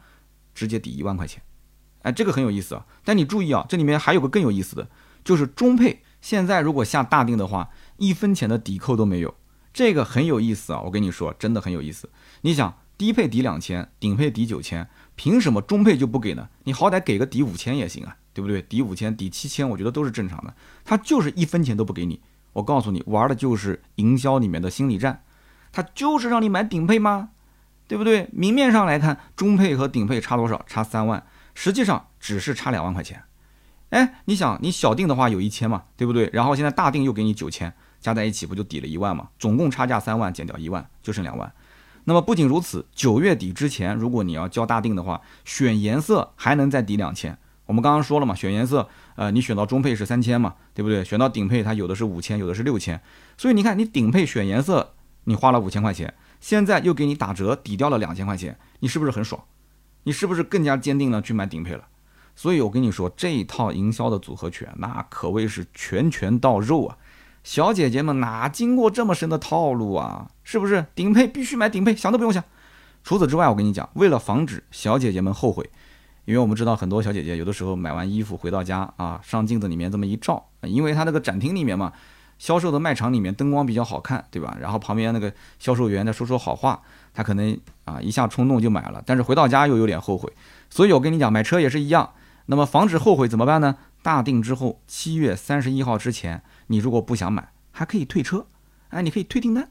[0.54, 1.42] 直接抵一万块钱，
[2.06, 2.86] 哎，这个很有意思啊。
[3.04, 4.88] 但你注意啊，这里面还有个更有意思的，
[5.24, 9.34] 就是中配现在如果下大定的话，一分钱的抵扣都没有，
[9.74, 10.82] 这个很有意思啊。
[10.82, 12.10] 我跟你说，真的很有意思。
[12.42, 16.48] 你想，低配抵两千，顶配抵九千，凭什么中配就不给呢？
[16.64, 18.62] 你好歹给个抵五千也行啊，对不对？
[18.62, 20.54] 抵五千、抵七千，我觉得都是正常的。
[20.84, 22.22] 他就是一分钱都不给你，
[22.54, 25.24] 我告诉你，玩的就是营销里面的心理战。
[25.72, 27.32] 他就是让你买顶配吗？
[27.88, 28.30] 对不对？
[28.32, 30.64] 明面上来看，中配和顶配差多少？
[30.66, 31.24] 差三万，
[31.56, 33.24] 实际上只是差两万块钱。
[33.90, 36.30] 哎，你想，你小定的话有一千嘛，对不对？
[36.32, 39.30] 然后现在大定又给你九千，加在一起不就抵了一万嘛？
[39.40, 41.52] 总共差价三万，减掉一万就剩两万。
[42.04, 47.36] 那么不仅如此，九月底之前，如果你要交大定的话，选颜色还能再抵两千。
[47.66, 51.04] 我们刚刚说了嘛，选颜色，呃，你选到中配是三千嘛，对不对？
[51.04, 53.02] 选到顶配它有的是五千，有的是六千。
[53.38, 54.94] 所以你看，你顶配选颜色。
[55.28, 59.44] 你花了五千块钱，现在又给你打折抵掉了两千块钱，你是不是很爽？
[60.06, 61.84] 你是不是更加坚定了去买顶配了？
[62.36, 66.98] 所以我跟你说，这一套营销的组合拳，那可谓是拳拳到肉啊！
[67.44, 70.30] 小姐姐们哪经过这么深的套路啊？
[70.44, 70.86] 是不是？
[70.94, 72.44] 顶配必须买顶配，想都不用想。
[73.04, 75.70] 除此之外，我跟你讲，为了防止小姐姐们后悔，
[76.26, 81.92] 因为我们知道很多小姐姐有的时候买完衣服回到家啊，上镜子里面这么一照，因为她那个展厅里面嘛。
[82.38, 84.58] 销售的卖场里面灯光比较好看，对吧？
[84.60, 86.82] 然后旁边那个销售员在说说好话，
[87.16, 90.32] 他可能啊一下冲动就买了，但是回到家又有点后悔。
[90.70, 92.12] 所以我跟你讲，买车也是一样。
[92.48, 93.78] 那么防止后悔怎么办呢？
[94.04, 98.46] 大定之后，七月三十一号之前，你如果不想买，还可以退车，
[98.90, 99.68] 哎，你可以退订单。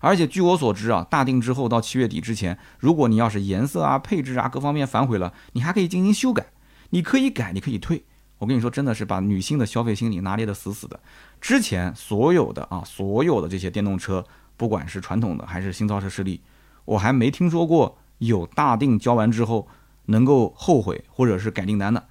[0.00, 6.46] 而且据我所知啊，大定之后到七月底之前，如果你要是颜色啊、配置啊各方面反悔了，你还可以进行修改，
[6.90, 8.04] 你可以改，你可以退。
[8.38, 11.00] 我跟你说，真的是把女性的消费心理拿捏得死死的。
[11.40, 14.24] 之前所有的啊，所有的这些电动车，
[14.56, 16.40] 不管是传统的还是新造车势力，
[16.88, 19.68] 我还没听说过有大定交完之后
[20.06, 22.02] 能够后悔或者是改订单的，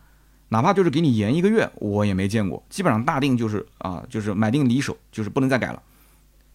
[0.49, 2.63] 哪怕就是给你延一个月，我也没见过。
[2.69, 5.81] 基本上大定就是啊，就是买定离手，就是不能再改了。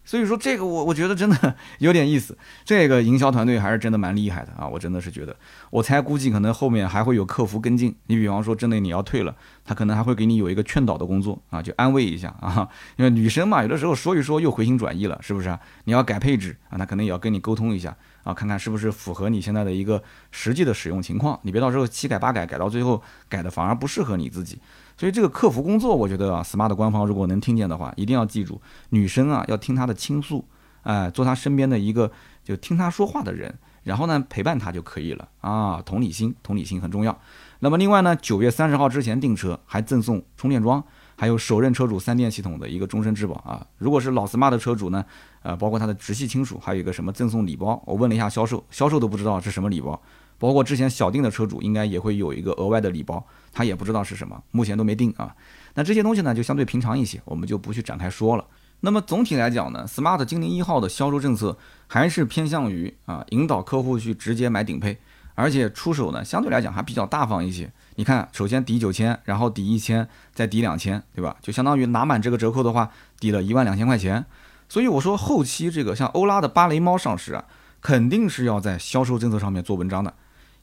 [0.05, 4.67] 所以说这个我我觉得真的有点意思，这个营销团队还是真的蛮厉害的啊！
[4.67, 5.33] 我真的是觉得，
[5.69, 7.95] 我猜估计可能后面还会有客服跟进。
[8.07, 9.33] 你比方说真的你要退了，
[9.63, 12.67] 他可能还会给你有一个劝导的工作啊，就安慰一下啊。
[12.97, 15.47] 因为女生嘛，有的时候说一说又回心转意了，是不是？
[15.47, 21.39] 啊你要改配置啊，那可能也要跟你沟通一下啊，看看是不是符合你现在的一个实际的使用情况。
[21.43, 24.59] 你别到时候七改八改，改到最后改的反而不适合你自己。
[24.97, 30.45] 所以这个客服工作，我觉得啊，smart 官方如果能听见的话，一定要记住，女生啊要听她的倾诉，
[30.83, 32.11] 哎，做她身边的一个
[32.43, 35.81] 就听她说话的人，然后呢陪伴她就可以了啊。
[35.83, 37.19] 同理心，同理心很重要。
[37.59, 40.83] 那么另外呢，九月三十号之前订车还赠送充电桩，
[41.23, 43.65] 还有首任车主三电系统的一个终身质保啊。
[43.77, 45.05] 如果是老 smart 的车主呢，
[45.41, 49.97] 呃，包括他的直系亲属，还有一个什么赠送礼包，我问了一下销售，销售都不知道是什么礼包。
[50.37, 55.33] 包括之前小定的车主应该也会有一个额外的礼包，他也不知道是什么，目前都没定啊。
[55.75, 58.45] 那这些东西呢，就相对平常一些，我们就不去展开说了。
[58.81, 61.57] 那么总体来讲呢，smart 精灵一号的销售政策
[61.87, 64.97] 还是偏向于啊引导客户去直接买顶配，
[65.35, 67.71] 而且出手呢相对来讲还比较大方一些。
[67.95, 71.35] 你看，首先抵九千，然后抵一千，再抵两千，对吧？
[71.41, 74.25] 就相当于拿满这个折扣的话，抵了一万两千块钱。
[74.67, 77.45] 所以我说后期这个像欧拉的芭蕾猫上市啊，
[77.81, 80.13] 肯定是要在销售政策上面做文章的。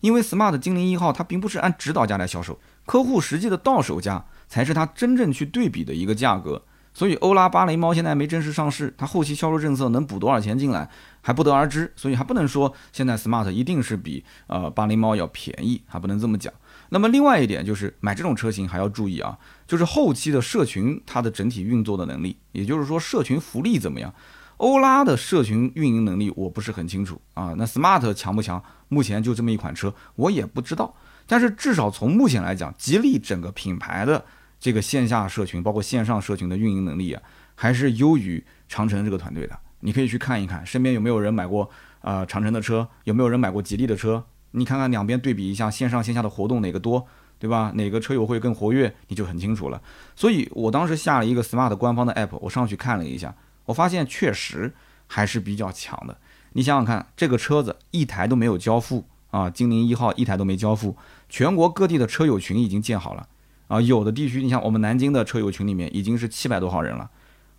[0.00, 6.62] 因为 smart 精灵一号它并不是按指导价来销售，客户实际的到手价才是它真正去对比的一个价格。
[6.92, 10.88] 所以欧拉芭蕾猫现在没正式上市，它后期销售政策能补多少钱进来
[11.20, 16.53] 还不得而知，所以还不能说现在 smart 一定是比呃芭蕾猫要便宜，还不能这么讲。
[16.90, 24.12] 那么另外一点就是买这种车型还要注意啊，就是后期的社群它的整体运作的能力，也就是说社群福利怎么样。
[24.57, 28.62] 欧拉的社群运营能力我不是很清楚啊，那 smart 强不强？
[28.88, 30.94] 目前就这么一款车，我也不知道。
[31.26, 34.24] 但是至少从目前来讲，吉利整个品牌的
[34.61, 37.23] 这个线下社群，包括线上社群的运营能力啊，
[37.55, 39.59] 还是优于长城这个团队的。
[39.81, 41.70] 你可以去看一看，身边有没有人买过
[42.03, 44.23] 呃长城的车，有没有人买过吉利的车？
[44.51, 47.07] 你看看两边对比一下，线上线下的活动哪个多，
[47.38, 47.73] 对吧？
[47.75, 49.81] 哪个车友会更活跃，你就很清楚了。
[50.14, 53.35] 所以我当时下了一个 smart 官方的 app，我上去看了一下。
[53.66, 54.75] 我发现确实
[55.07, 56.18] 还是比较强的，
[56.53, 60.96] 你想想看，这个车子一台都没有交付啊，精灵一号一台都没交付，
[61.29, 63.29] 全国各地的车友群已经建好了
[63.70, 67.09] 啊，有的地区，你像我们南京的车友群里面已经是七百多号人了，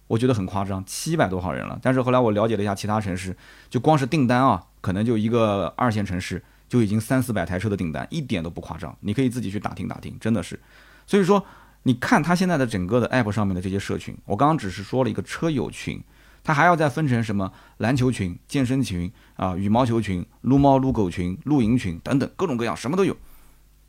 [0.08, 1.80] 我觉得很夸张，七百多号人了。
[1.82, 3.34] 但是后来我了解了一下其他城市，
[3.70, 10.60] 就光是订单啊，可能就一个二线城市就已经三四百台车的订单，一点都不夸张，你可以自己去打听打听，真的是。
[11.08, 11.46] 所以说，
[11.84, 16.04] 你看他现在的整个的 app 上面的这些社群，我刚刚只是说了一个车友群。
[16.44, 23.16] 它还要再分成什么篮球群、健身群啊、羽毛球群、撸猫撸狗群、露营群等等各种各样，什么都有。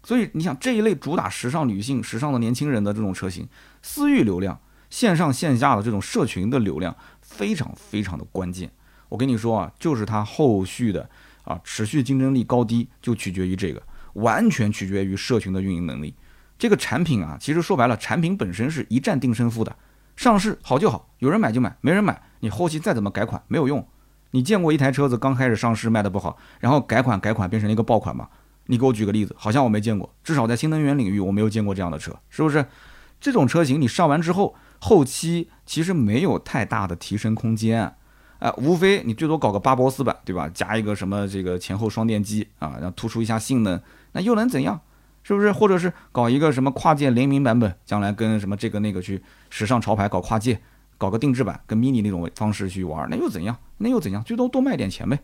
[0.03, 3.49] 所以你想这一类主打时尚女性、时尚的年轻人的这种车型，
[3.83, 4.59] 私域流量、
[4.91, 8.71] 线上线下的这种社群的流量非常非常的关键。
[9.09, 11.09] 我跟你说啊，就是它后续的
[11.45, 13.83] 啊持续竞争力高低，就取决于这个，
[14.15, 16.15] 完全取决于社群的运营能力。
[16.59, 19.77] 这个产品啊，其实说白了，产品本身是一战定胜负的。
[20.17, 23.87] 上市好就好，有人买就买，没人买，你后期再怎么改款没有用。
[24.33, 28.29] 你见过一台车子刚开始上市卖的不好，然后改款改款变成了一个爆款吗？
[28.67, 32.65] 你给我举个例子，好像我没见过，至少在新能源领域我没有见过这样的车，是不是？
[33.21, 37.95] 这种车型你上完之后，后期其实没有太大的提升空间，
[38.39, 40.51] 啊，无非你最多搞个八波四版，对吧？
[40.53, 43.81] 加一个什么这个前后双电机啊，然后突出一下性能，
[44.13, 44.81] 那又能怎样？
[45.23, 45.53] 是不是？
[45.53, 50.61] 或者是搞一个什么跨界联名版本，将来跟什么这个那个去时尚潮牌搞跨界，
[50.99, 53.57] 搞个定制版，跟 mini 那种方式去玩，那又怎样？
[53.79, 54.25] 那又怎样？
[54.25, 55.21] 最多多卖点钱呗。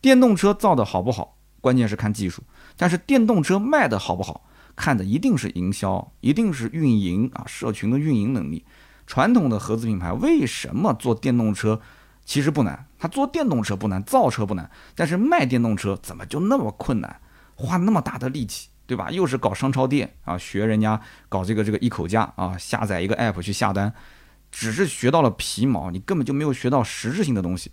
[0.00, 2.40] 电动车造的好不好，关键是看技术；
[2.76, 8.64] 但是电动车卖的好不好，看的一定是营销，一定是运营啊，社群的运营能力。
[9.06, 11.80] 传统的合资品牌为什么做电动车
[12.24, 12.86] 其实不难？
[12.98, 17.20] 它做电动车不难，造车不难，但是卖电动车怎么就那么困难？
[17.54, 18.68] 花那么大的力气？
[18.84, 19.10] 对吧？
[19.10, 23.92] 又是搞商超店啊，学人家搞这个这个一口价啊，下载一个 app 去下单，
[24.50, 27.70] 只是学到了皮毛，你根本就没有学到实质性的东西。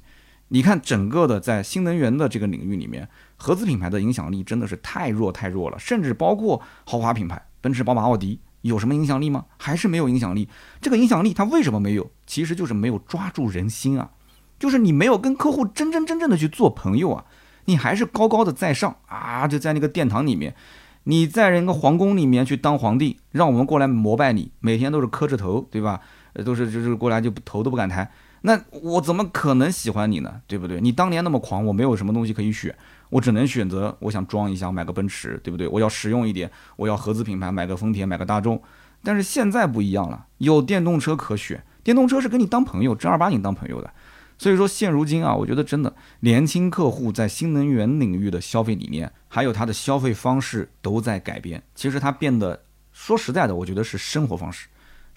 [0.50, 3.08] 你看整个的在新能源的这个领域里面，
[3.38, 9.46] 合资品牌的影响力真的是太弱太弱了，甚至包括豪华品牌奔驰、宝马、奥迪有什么影响力吗？
[9.58, 10.50] 还是没有影响力。
[10.82, 12.12] 这个影响力它为什么没有？
[12.28, 14.10] 其实就是没有抓住人心啊，
[14.58, 17.26] 就是你没有跟客户真真正正的去做朋友啊，
[17.66, 20.56] 你还是高高的在上啊，就在那个殿堂里面。
[21.04, 26.02] 你在人个皇宫里面去当皇帝，让我们过来膜拜你，每天都是磕着头，对吧？
[26.46, 30.42] 都是就是过来就头都不敢抬，那我怎么可能喜欢你呢？
[30.48, 30.80] 对不对？
[30.80, 32.74] 你当年那么狂，我没有什么东西可以选，
[33.10, 35.68] 我只能选择我想装一下，买个奔驰，对不对？
[35.68, 38.62] 我要实用一点，我要合资品牌，买个丰田，买个大众。
[39.04, 43.92] 但是现在不一样了，有电动车可选，电动车是跟你当朋友，正儿八经当朋友的。
[44.38, 51.62] 所以说，现如今啊，我觉得真的年轻客户在新能源领域的消费理念，还有他的消费方式都在改变。
[51.76, 52.62] 其实他变得，
[52.94, 54.70] 说实在的，我觉得是生活方式，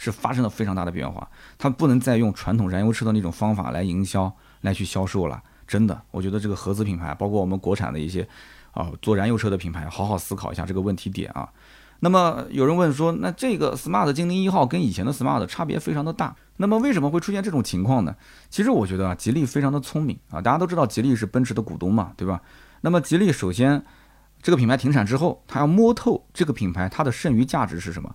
[0.02, 1.28] 是发生了非常大的变化。
[1.56, 5.42] 它不能再用传统燃油车的那种方法来营销、来去销售了。
[5.68, 8.26] 真的，我觉得这个合资品牌，包括我们国产的一些
[8.72, 11.48] 啊做燃油车的品牌，好好思考一下这个问题点啊。
[12.00, 16.34] 那么有人问说，那这个 smart 精灵一号跟以前的 smart 差别非常的大。
[16.56, 18.14] 那么为什么会出现这种情况呢？
[18.50, 22.40] 其实我觉得啊，吉利非常的聪明啊，大家都知道吉利是奔驰的股东嘛，对吧？
[22.80, 23.82] 那么吉利首先
[24.42, 28.12] 这个品牌停产之后，它要摸透这个品牌它的剩余价值是什么，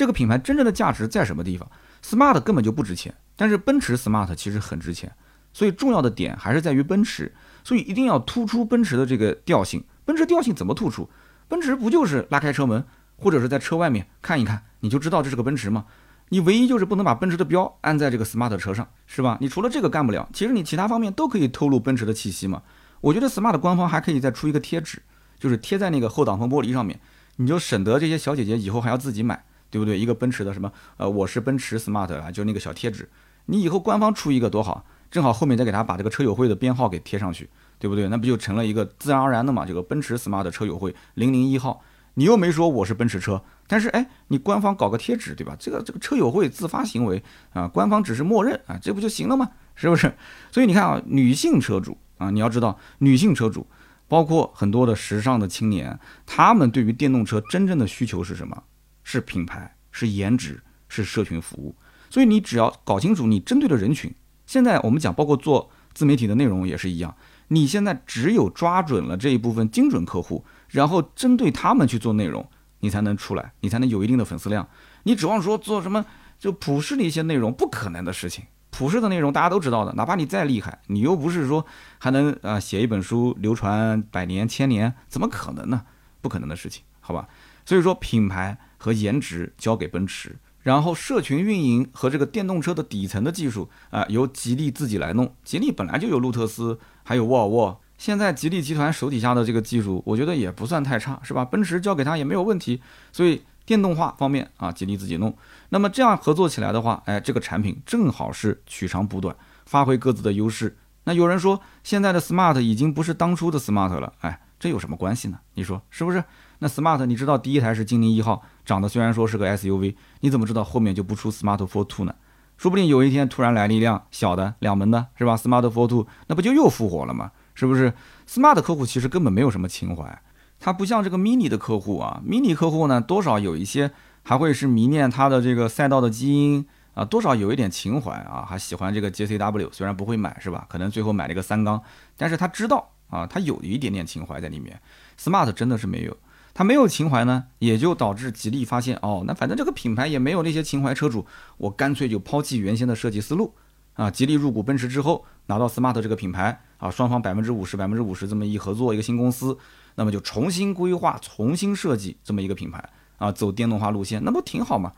[0.00, 1.70] 这个品牌真正的价值在什么地方
[2.02, 5.12] ？smart 根本就不值钱，但是奔驰 smart 其实很值钱，
[5.52, 9.84] 所以重要的点还是在于奔驰，所以一定要突出奔驰的这个调性。
[10.06, 11.10] 奔驰调性怎么突出？
[11.48, 12.82] 奔驰不就是拉开车门，
[13.18, 15.84] 或者是在车外面看一看，你就知道这是个奔驰吗？
[16.30, 19.36] 你唯一就是不能把奔驰的标安在这个 smart 车上，是吧？
[19.42, 22.62] 你除了这个干不了，其实你其他方面都可以透露奔驰的气息嘛。
[23.02, 25.02] 我觉得 smart 官方还可以再出一个贴纸，
[25.38, 26.98] 就是贴在那个后挡风玻璃上面，
[27.36, 29.98] 你就省得这些小姐姐以后还要自己买，对不对？
[29.98, 33.08] 一个奔驰的什么，呃，我是奔驰 smart 啊，就那个小贴纸，
[33.46, 38.08] 你以后官方出一个多好，正好后面再给他把这个车友会的编号给贴上去，对不对？
[38.08, 39.64] 那不就成了一个自然而然的嘛？
[39.64, 41.82] 这个奔驰 smart 车友会零零一号。
[42.14, 45.56] 你又没说我是奔驰车，但是哎，你官方搞个贴纸，对吧？
[45.58, 49.48] 这个这个车友会自发行为啊，官方只是默认啊，这不就行了吗？
[49.76, 50.12] 是不是？
[50.50, 53.64] 所以你看啊，女性车主啊，你要知道，女性车主
[54.08, 58.64] 包括很多的时尚的青年，他们对于电动车真正的需求是什么？
[59.10, 61.74] 是品牌，是颜值，是社群服务。
[62.08, 64.14] 所以你只要搞清楚你针对的人群，
[64.46, 67.16] 现在我们讲，包括做自媒体的内容也是一样，
[67.48, 70.44] 你现在只有抓准了这一部分精准客户。
[70.68, 74.68] 然后针对他们去做内容，你才能出来，你才能有一定的粉丝量。
[75.02, 76.06] 你指望说做什么
[76.38, 78.44] 就普世的一些内容，不可能的事情。
[78.70, 81.66] 普世的内容大家都知道的，哪怕你再厉害，你又不是说
[81.98, 85.82] 还能啊写一本书流传百年千年，怎么可能呢？
[86.20, 87.28] 不可能的事情，好吧？
[87.66, 95.32] 所以说品牌和颜值交给奔驰，然后社群运营和这个电动车的底层的技术啊由吉利自己来弄。
[95.44, 96.78] 吉利本来就有路特斯。
[97.02, 97.80] 还有沃尔沃。
[97.98, 101.44] 现在吉利集团手底下的这个技术，我觉得也不算太差，是吧？
[101.44, 102.80] 奔驰交给他也没有问题。
[103.10, 105.36] 所以电动化方面啊，吉利自己弄。
[105.70, 109.34] 那么这样合作起来的话，哎，这个产品正好是取长补短，
[109.66, 110.78] 发挥各自的优势。
[111.04, 115.40] 那有人说，现在的 smart 已经不是当初的 smart 了，哎，这有什么关系呢？
[115.54, 116.22] 你说是不是？
[116.60, 122.14] 那 smart 你知道第一台是精灵一号，长得虽然说是个 SUV，你怎么知道后面就不出 smart for two 呢？
[122.56, 127.32] 说不定有一天突然来了一辆小的两门的，是吧？smart for two，那不就又复活了吗？
[127.54, 127.92] 是不是
[128.28, 130.22] ？Smart 客户其实根本没有什么情怀，
[130.58, 132.22] 他不像这个 Mini 的客户啊。
[132.26, 133.90] Mini 客户呢，多少有一些
[134.22, 140.66] 还会是迷恋他的这个赛道的基因啊，多少有一点情怀啊，还喜欢这个 JCW，虽然不会买是吧？
[140.68, 141.82] 可能最后买了一个三缸，
[142.16, 144.78] 但是他知道啊，他有一点点情怀在里面。
[145.18, 146.16] Smart 真的是没有，
[146.60, 151.24] 他没有情怀呢，也就导致吉利发现哦，那反正这个品牌也没有那些情怀车主，
[151.56, 153.54] 我干脆就抛弃原先的设计思路。
[153.94, 159.56] 啊，吉利入股奔驰之后，拿到 smart 这个品牌啊，双方百分之五十、百分之五十这么一合作，一个新公司，
[159.94, 162.86] 那么就重新规划、重新设计这么一个品牌
[163.16, 164.92] 啊，走电动化路线，那不挺好吗？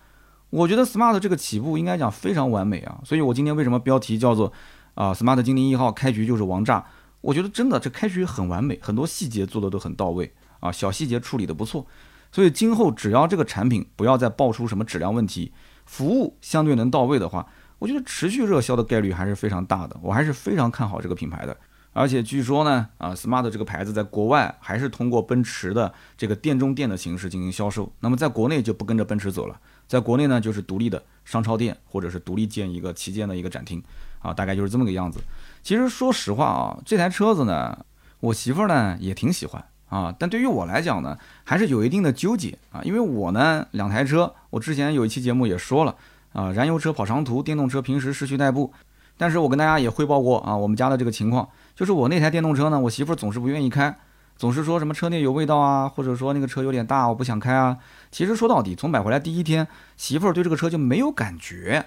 [0.51, 4.53] 我觉得 smart 这个起步应该讲非常完美啊，所以我今天为什么标题叫做
[4.95, 6.85] 啊 smart 精灵一号开局就是王炸？
[7.21, 10.33] 我觉得真的这开局很完美，很多细节做的都很到位
[10.63, 11.85] 啊，小细节处理的不错，
[12.31, 15.53] 所以今后只要这个产品不要再爆出什么质量问题，
[15.85, 17.47] 服务相对能到位的话。
[17.81, 21.57] 我觉得持续热销的概率还是非常大的，我还是非常看好这个品牌的。
[21.93, 33.83] 而且据说呢，啊，smart 这个牌子在国外还是通过奔驰的这个店中店的形式进行销售，那么在国内就不跟着奔驰走了，在国内呢就是独立的商超店，或者是独立建一个旗舰的一个展厅，
[34.21, 35.21] 啊，大概就是这么个样子。
[35.63, 37.85] 其实说实话啊，这台车子呢，
[38.21, 45.95] 我媳妇儿呢也挺喜欢啊，但对于我来讲呢，还是有一定的纠结啊，因为我呢两台车，我之前有一期节目也说了。
[46.33, 48.73] 啊，燃油车跑长途，电动车平时市区代步。
[49.19, 53.95] 但是我跟大家也汇报过啊，我们家的这个情况，就是我那台电动车呢，我媳妇儿总是不愿意开，
[54.35, 57.77] 总是说什么车内有味道啊，或者说那个车有点大，我不想开啊。
[58.11, 59.69] 其实说到底，从买回来第一天，
[59.99, 61.85] 媳妇儿对这个车就没有感觉，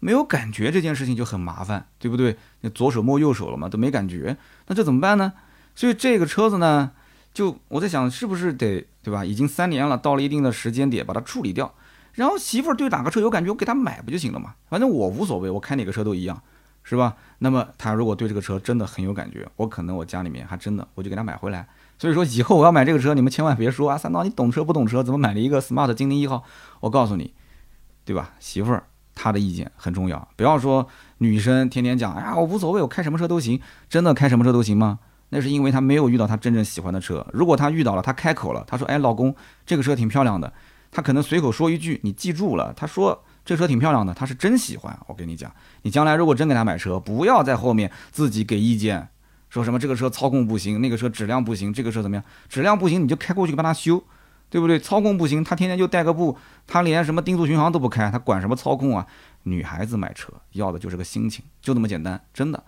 [0.00, 2.38] 没有感觉这件事情就很麻烦，对不对？
[2.62, 4.38] 你左手摸右手了嘛，都没感觉，
[4.68, 5.34] 那这怎么办呢？
[5.74, 6.92] 所以这个车子呢，
[7.32, 9.24] 就我在想，是不是得对吧？
[9.24, 11.74] 已经三年了，到了一定的时间点，把它处理掉。
[12.14, 14.54] 然后媳妇儿对哪个车有感觉，我给她买不就行了嘛？
[14.68, 16.42] 反正我无所谓，我开哪个车都一样，
[16.82, 17.16] 是吧？
[17.38, 21.66] 那么她如果对这个车真的很有感觉，我可能我家里面还真的我就给她买回来。
[21.98, 26.44] 所以说以后我要买这个车，你们千万别说啊，三刀你懂车不懂车，怎么买了一个 smart 精灵一号？
[26.80, 27.32] 我告诉你，
[28.04, 28.32] 对吧？
[28.40, 30.86] 媳妇儿她的意见很重要，不要说
[31.18, 33.58] 女生天天讲，哎呀我无所谓，我开什么车都行，
[33.88, 34.98] 真的开什么车都行吗？
[35.32, 37.26] 那是因为她没有遇到她真正喜欢的车。
[37.32, 40.52] 如果她遇到了，她开口了，她说，哎老公，这个车挺漂亮的。
[40.94, 42.70] 他可能随口说一句，你记住了。
[42.76, 44.94] 他说这车挺漂亮的，他是真喜欢。
[45.06, 49.08] 我跟你讲，你将来如果真给他买车，不要在后面自己给意见，
[49.48, 52.22] 说什么这个车操控不行，那个车质量不行，这个车怎么样？
[52.46, 54.04] 质量不行你就开过去帮他修，
[54.50, 54.78] 对不对？
[54.78, 59.06] 操控不行，他天天就带个步，他连什么定速巡航都不开，他管什么操控啊？
[59.44, 62.62] 女孩子买车要的就是个心情，就那么简单，真的。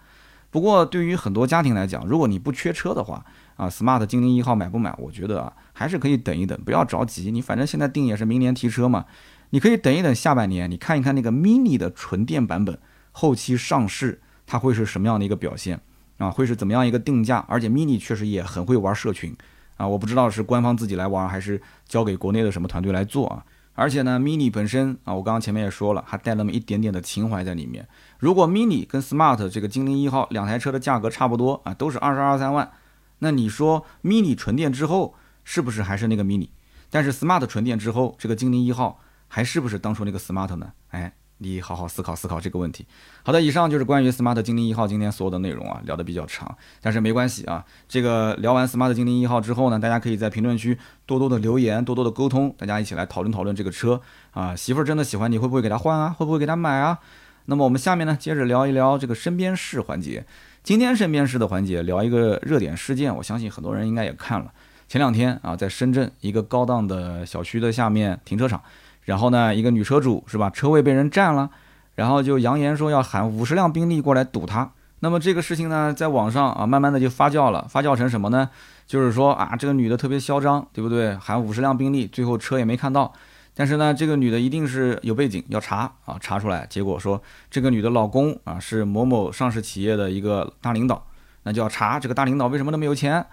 [0.54, 3.26] 不过对于很多家庭来讲，如果你不缺车的话，
[3.56, 4.94] 啊，smart 精灵一号买不买？
[4.98, 7.32] 我觉得啊，还是可以等一等，不要着急。
[7.32, 9.06] 你反正现在定也是明年提车嘛，
[9.50, 12.78] 你可以等一等下半年，你看一看那个 mini 的纯电版本
[13.10, 15.80] 后期上市，它会是什么样的一个表现
[16.18, 16.30] 啊？
[16.30, 17.44] 会是怎么样一个定价？
[17.48, 19.36] 而且 mini 确实也很会玩社群
[19.76, 23.44] 啊，我不知道是官方自己来玩，还是交给国内的什么团队来做啊？
[23.74, 27.86] 而且呢，mini 本身啊，我刚刚前面也说了，还带那么一点点的情怀在里面。
[28.18, 32.70] 如果 mini 跟 smart 这个精灵一号两台车的价格差不多啊，都是二十二三万。
[33.18, 36.48] 那你说 mini 纯电之后是不是还是那个 mini？
[36.88, 40.72] 但是 smart 纯电之后，这个精灵一号还是不是当初那个 smart 呢？
[40.90, 41.12] 哎，
[41.44, 42.86] 你好好思考思考这个问题。
[43.22, 47.62] 好的，以上就是关于 smart 精灵一号今天所有的内容啊，聊得比较长，但是没关系啊。
[47.86, 54.56] 这个聊完 smart 精灵一号之后呢，大家可以在评论区多多的留言，多多的沟通，大家一起来讨论讨论这个车啊。
[54.56, 56.10] 媳妇儿真的喜欢，你会不会给他换啊？
[56.10, 56.98] 会不会给他买啊？
[57.44, 60.24] 那么我们下面呢，接着聊一聊这个身边事环节。
[60.62, 64.50] 今天身边事的环节，聊一个热点事件，我相信很多人应该也看了。
[64.88, 68.62] 前两天啊，在深圳一个高档的小区的下面停车场，
[69.04, 71.50] 然后呢，一个女车主是吧，车位被人占了，
[71.94, 74.70] 然后就扬言说要喊五十辆宾利过来堵她。
[75.00, 78.48] 那么这个事情呢，在网上啊，慢慢的就发酵了，发酵成什么呢？
[78.86, 81.14] 就是说啊，这个女的特别嚣张，对不对？
[81.16, 83.12] 喊五十辆宾利，最后车也没看到。
[83.56, 91.06] 但是呢，这个女的一定是有背景，要查啊，查出来，结果说这个女的老公啊是某某上市企业的一个大领导，
[91.42, 93.24] 那就要查这个大领导为什么那么有钱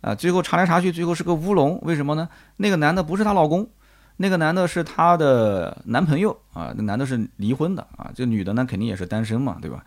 [0.00, 0.14] 啊？
[0.14, 2.28] 最后查来查去，最后是个乌龙，为什么呢？
[2.56, 3.68] 那个男的不是她老公，
[4.20, 9.84] 那个男的是她的男朋友啊，那男的是离婚的啊，这女的呢肯定也是单身嘛，对吧？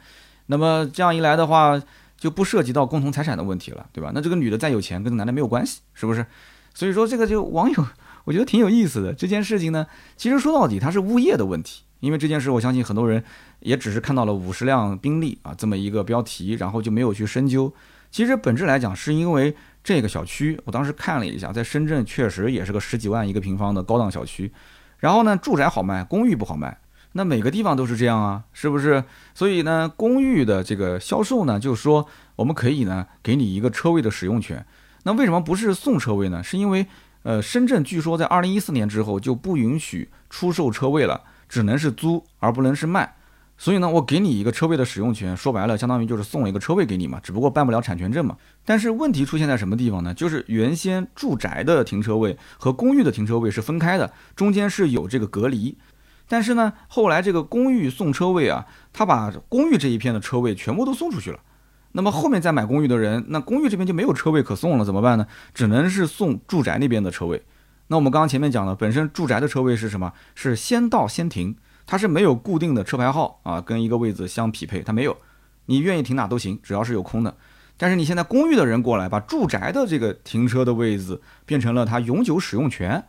[0.48, 1.82] 那么这样一来的话。
[2.16, 4.10] 就不涉及到共同财产的问题了，对吧？
[4.16, 6.26] 那这个女的再有钱，跟男的没有关系，是不是？
[6.74, 7.86] 所以说这个就网友，
[8.24, 9.12] 我觉得挺有意思的。
[9.12, 13.22] 这件事情呢，其实说到底它是物业的问题，因为这件事，我相信很多人
[13.60, 17.74] 也只是看到了五十辆宾利啊这么一个标题，然后就没有去深究。
[18.10, 19.54] 其实本质来讲，是因为
[19.84, 24.52] 这个小区，我当时看了一下，在深圳确实也是个十几万一个平方的高档小区，
[25.00, 26.78] 然后呢，住宅好卖，公寓不好卖。
[27.16, 29.04] 那每个地方都是这样啊，是不是？
[29.36, 32.08] 所以呢，公寓的这个销售呢，就是说
[32.38, 34.66] 我们可以呢给你一个车位的使用权。
[35.04, 36.42] 那为什么不是送车位呢？
[36.42, 36.88] 是因为
[37.24, 43.16] 呃，深圳据说在二零一四年之后就不允许出售车位了，只能是租而不能是卖。
[43.58, 48.36] 所以呢，我给你一个车位的使用权，说白了，相当于就是送了一个车位给你嘛，只不过办不了产权证嘛。
[48.66, 50.14] 但是问题出现在什么地方呢？
[50.14, 55.78] 就是原先住宅的停车位和公寓的停车位是分开的，中间是有这个隔离。
[56.28, 61.40] 但是呢，后来这个公寓送车位啊，他把公寓这一片的车位全部都送出去了。
[61.92, 65.28] 那么后面再买公寓的人，那公寓这边就没有车位可送了，怎么办呢？
[65.54, 67.44] 只能是送住宅那边的车位。
[67.88, 70.12] 那我们刚刚前面讲了，本身住宅的车位是什么？
[70.34, 71.56] 是先到先停，
[71.86, 75.16] 它是没有固定的车牌号啊，跟一个位置相匹配，它没有。
[75.66, 77.36] 你愿意停哪都行，只要是有空的。
[77.78, 83.04] 但是你现在公寓的人过来，把住宅的这个停车的位置变成了他永久使用权，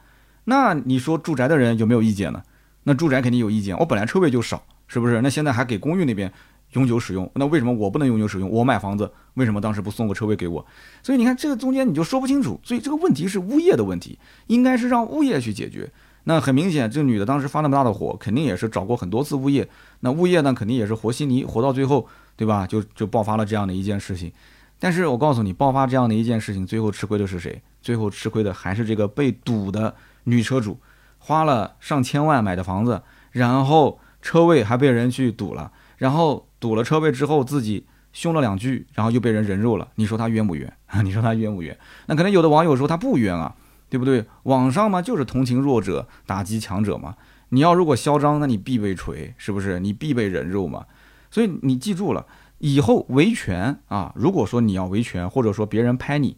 [0.45, 2.43] 那你说住宅的人有没有意见呢？
[2.85, 5.21] 那住宅肯定有意见，我本来车位就少，是不是？
[5.21, 6.33] 那现在还给公寓那边
[6.73, 8.51] 永久使用，那为什么我不能永久使用？
[8.51, 10.65] 我买房子为什么当时不送个车位给我？
[11.03, 15.91] 所以你看这个中间你就说不清楚，所以这个问题是物业的问题，应该是让物业去解决。
[16.25, 19.69] 那很明显，这女的当时发那么大的火，肯定也是找过很多次物业，
[20.01, 22.67] 那物业呢肯定也是和稀泥，活到最后，对吧？
[22.67, 24.33] 就就爆发了这样的一件事情。
[24.79, 27.63] 但是我告诉你，爆发这样的一件事情，最后吃亏的是谁？
[27.81, 29.95] 最后吃亏的还是这个被堵的
[30.25, 30.79] 女车主。
[31.19, 33.01] 花了上千万买的房子，
[33.31, 39.89] 然后车位还被人去堵了，然后堵了车位之后自己凶了两句，然后又被人人肉了。
[39.95, 41.01] 你说她冤不冤啊？
[41.03, 41.75] 你说她冤不冤？
[42.09, 43.55] 那可能有的网友说她不冤啊，
[43.95, 44.27] 对不对？
[44.43, 47.15] 网上嘛就是同情弱者，打击强者嘛。
[47.51, 49.79] 你要如果嚣张，那你必被锤，是不是？
[49.79, 50.87] 你必被人肉嘛。
[51.31, 52.27] 所以你记住了，
[52.59, 56.37] 以后维权啊，如果说你要维权，或者说别人拍你，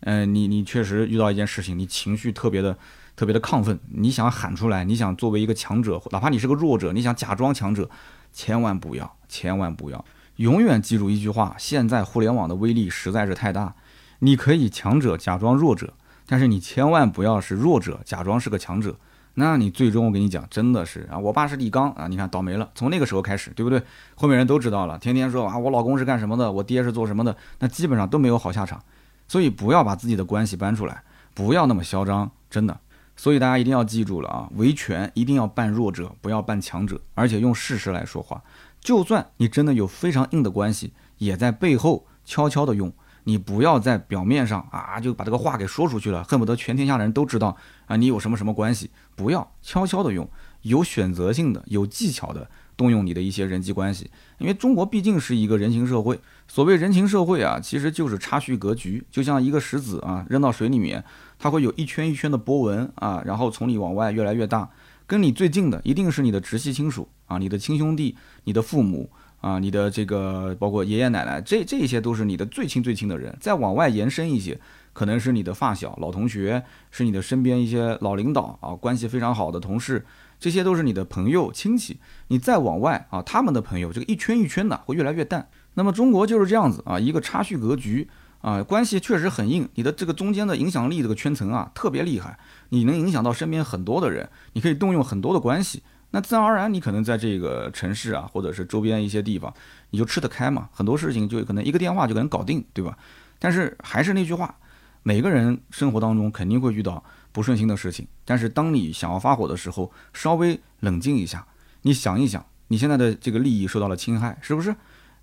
[0.00, 2.76] 嗯，你你确实遇到一件事情，你情绪特别的。
[3.16, 7.90] 特别的亢奋，你想喊出来，你想作为一个强者，哪怕你是个弱者，你想假装强者，
[8.32, 10.04] 千万不要，千万不要，
[10.36, 13.74] 永远记住一句话：现在互联网的威力实在是太大，
[14.20, 15.94] 你可以强者假装弱者，
[16.30, 18.94] 但是你千万不要是弱者假装是个强者，
[19.34, 23.82] 那你最终我跟你讲，真的是啊，我爸是李刚啊，你看倒霉了，从那个时候开始，对不对？
[24.14, 28.82] 后面人都知道了，天天说啊，我老公是干什么的，我爹是做什么的，那基本上都没有好下场，
[29.26, 31.02] 所以不要把自己的关系搬出来，
[31.32, 32.78] 不要那么嚣张，真的。
[33.16, 38.42] 所以大家一定要记住了啊，维权一定要扮弱者，不要扮强者，而且用事实来说话。
[38.80, 42.92] 就算你真的有非常硬的关系，也在背后悄悄的用。
[43.28, 47.54] 你不要在表面上啊就把这个话给说出去了，恨不得全天下的人都知道
[47.84, 48.90] 啊你有什么什么关系。
[49.14, 50.26] 不要悄悄的用，
[50.62, 54.10] 有选择性的、有技巧的动用你的一些人际关系。
[54.38, 61.04] 因为中国毕竟是一个人情社会，所谓人情社会啊，其实就是差序格局，就像一个石子啊扔到水里面。
[61.38, 64.70] 它会有一圈一圈的波纹啊，然后从里往外越来越大。
[65.06, 69.10] 跟你最近的一定是你的直系亲属啊，你的亲兄弟、你的父母
[69.40, 73.36] 啊，你的这个包括爷爷奶奶，这这些都是你的最亲最亲的人。
[73.40, 74.60] 再往外延伸一些，
[74.92, 80.04] 可能是你的发小、老同学，是你的身边一些老领导啊，关系非常好的同事，
[80.40, 81.98] 这些都是你的朋友亲戚。
[82.28, 85.48] 你再往外啊，他们的朋友，这个一圈一圈的会越来越淡。
[85.74, 88.08] 那么中国就是这样子啊，一个差序格局。
[88.40, 99.52] 啊，关系确实很硬，你的这个中间的影响力这个圈层啊，特别厉害，你能影响到身边很多的人，你可以动用很多的关系，那自然而然你可能在这个城市啊，或者是周边一些地方，
[99.90, 102.96] 你就吃得开嘛，很多事情就可能一个电话就能搞定，对吧？
[103.38, 104.56] 但是还是那句话，
[105.02, 111.46] 每个人生活当中肯定会遇到不顺心的事情，但是当你想要发火的时候，稍微冷静一下，
[111.82, 114.74] 你想一想，你现在的这个利益受到了侵害，是不是？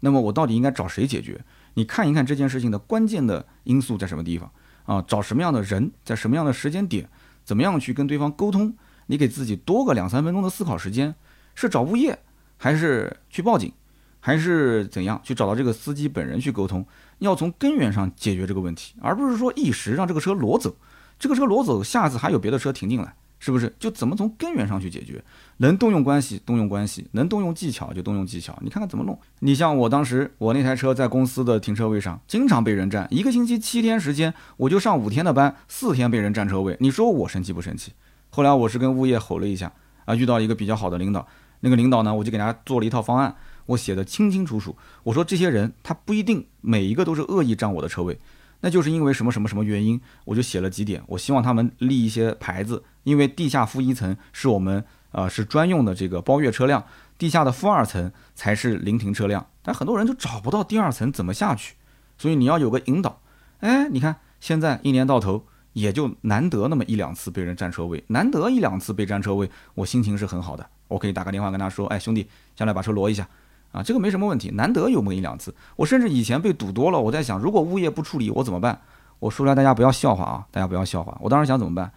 [0.02, 1.44] 那么我到底应该找谁解决？
[1.74, 4.52] 你看一看这件事情的关键的因素在什么地方
[4.86, 5.04] 啊？
[5.08, 7.10] 找什么样的人，在什么样的时间点，
[7.44, 8.74] 怎么样去跟对方沟通？
[9.08, 11.14] 你给自己多个两三分钟的思考时间，
[11.54, 12.18] 是找物业，
[12.58, 13.72] 还是去报警，
[14.20, 16.86] 还是怎样去找到这个司机本人去沟通？
[17.20, 20.76] 要从根源上解决这个问题，而不是说一时让这个车挪走，
[21.18, 23.16] 这个车挪走，下次还有别的车停进来。
[23.38, 25.24] 是不是就怎么从根源上去解决？
[25.58, 28.58] 能动用关系动用关系，能动用技巧就动用技巧。
[28.62, 29.20] 你看看怎么弄？
[29.40, 33.06] 你像我当时，我那台车在公司的停车位上，经常被人占。
[33.12, 36.76] 一个星期七天时间，我就上五天的班，四天被人占车位。
[36.80, 37.92] 你说我生气不生气？
[38.36, 39.72] 后来我是跟物业吼了一下
[40.04, 41.26] 啊，遇到一个比较好的领导，
[41.62, 43.34] 那个领导呢，我就给大家做了一套方案。
[43.68, 44.76] 我写的清清楚楚。
[45.04, 48.20] 我说这些人他不一定每一个都是恶意占我的车位，
[48.60, 51.02] 那就是因为什么什么什么原因，我就写了几点。
[51.08, 56.84] 我希望他们立一些牌子，因为地下负一层是我们呃是专用的这个包月车辆，
[57.18, 59.48] 地下的负二层才是临停车辆。
[59.64, 61.76] 但很多人就找不到第二层怎么下去，
[62.18, 63.22] 所以你要有个引导。
[63.62, 65.46] 哎，你看现在一年到头。
[65.76, 70.66] 也就难得那么一两次被人占车位，难得一两次被占车位，我心情是很好的。
[70.88, 73.28] 我可以打个电话跟他说：“哎，兄弟，下来把车挪一下。”
[73.74, 74.52] 啊，这个没什么问题。
[74.52, 78.80] 难得有那么一两次，我甚至以前被堵多了，我在想，如果物业不处理，我怎么办？
[79.20, 81.18] 我说出来大家不要笑话啊，大家不要笑话。
[81.20, 81.92] 我当时想怎么办？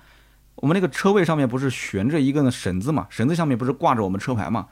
[0.57, 4.67] 我们那个车位上面不是悬着一个绳子嘛，绳子上面不是挂着我们车牌嘛？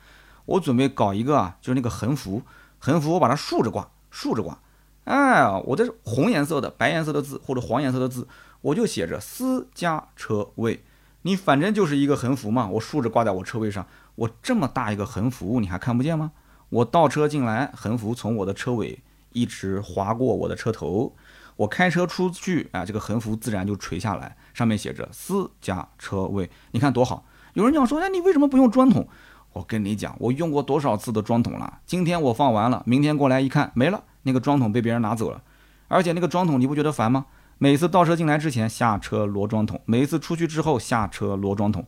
[0.47, 2.43] 我准备搞一个啊，就是那个横幅，
[2.81, 4.59] 横幅我把它竖着挂，竖着挂。
[5.05, 8.27] 哎，我这红颜色的、白颜色的字或者黄颜色的字。
[8.67, 10.83] 我就写着私家车位，
[11.23, 13.87] 你反正就是一个横幅嘛，我竖着挂在我车位上。
[14.17, 16.33] 我这么大一个横幅，你还看不见吗？
[16.71, 18.99] 我倒车进来，横幅从我的车尾
[19.33, 21.15] 一直划过我的车头，
[21.55, 26.51] 我开车出去啊，这个横幅自然就垂下来，上面写着私家车位。
[26.73, 27.25] 你看多好！
[27.53, 29.07] 有人讲说，哎，你为什么不用砖桶？
[29.53, 31.79] 我跟你讲，我用过多少次的砖桶了？
[31.87, 35.41] 今天我放完了，明天过来一看没了，那个砖桶被别人拿走了，
[35.87, 37.27] 而且那个砖桶你不觉得烦吗？
[37.59, 41.87] 每次倒车进来之前下车摞桩桶，每一次出去之后下车摞桩桶，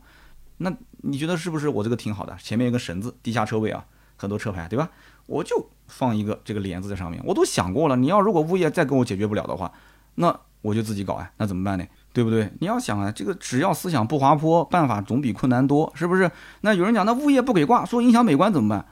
[0.57, 2.35] 那你觉得是不是我这个挺好的？
[2.39, 3.85] 前面有个绳子，地下车位啊，
[4.17, 4.89] 很多车牌对吧？
[5.27, 7.21] 我就放一个这个帘子在上面。
[7.23, 9.71] 我都想过了，你要如果物业再给我解决不了的话，
[10.15, 11.85] 那我就自己搞啊，那怎么办呢？
[12.11, 12.51] 对不对？
[12.59, 16.31] 你要想啊，这个只要思想不滑坡，办法总比困难多，是不是？
[16.61, 18.85] 那有人讲，那物业不给挂，说影响美观怎么办？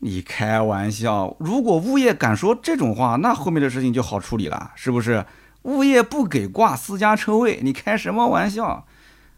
[0.00, 5.24] 你开玩笑，如果物业敢说这种话，那后面的事情就好 处理了，是不是？
[5.64, 8.86] 物业不给挂私家车位，你开什么玩笑？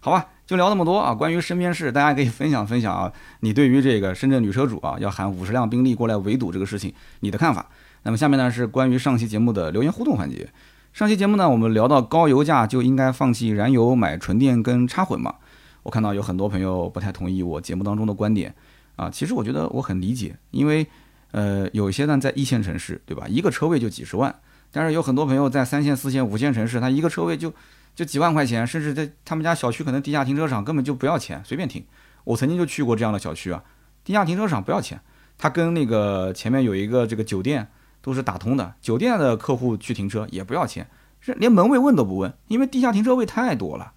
[0.01, 1.13] 好吧，就聊那么多啊。
[1.13, 3.13] 关于身边事，大家可以分享分享啊。
[3.41, 7.67] 你对于这个深圳女车主啊，要喊五十辆宾利过来围堵这个事情，你的看法？
[8.03, 10.49] 那么下面呢是关于上期节目的留言互动环节。
[10.93, 15.35] 上期节目呢，我们聊到高油价就应该放弃燃油买纯电跟插混嘛。
[15.83, 18.55] 我看到有很多朋友不太同意我节目当中的观点
[18.97, 19.11] 啊。
[19.11, 20.87] 其实我觉得我很理解，因为
[21.33, 23.27] 呃有些呢在一线城市，对吧？
[23.29, 24.35] 一个车位就几十万。
[24.77, 27.51] 但是有很多朋友在三线、四线、五线城市，他一个车位就
[27.95, 31.83] 就几万块钱，甚至在他们家小区可能地下停车场根本就不要钱，随便停。
[32.25, 33.65] 我曾经就去过这样的小区啊，
[34.05, 35.01] 地下停车场不要钱，
[35.39, 37.67] 他跟那个前面有一个这个酒店
[38.03, 40.87] 都是打通的，酒店的客户去停车也不要钱，
[41.21, 43.93] 是连门卫问都不问，因为地下停车位太多了。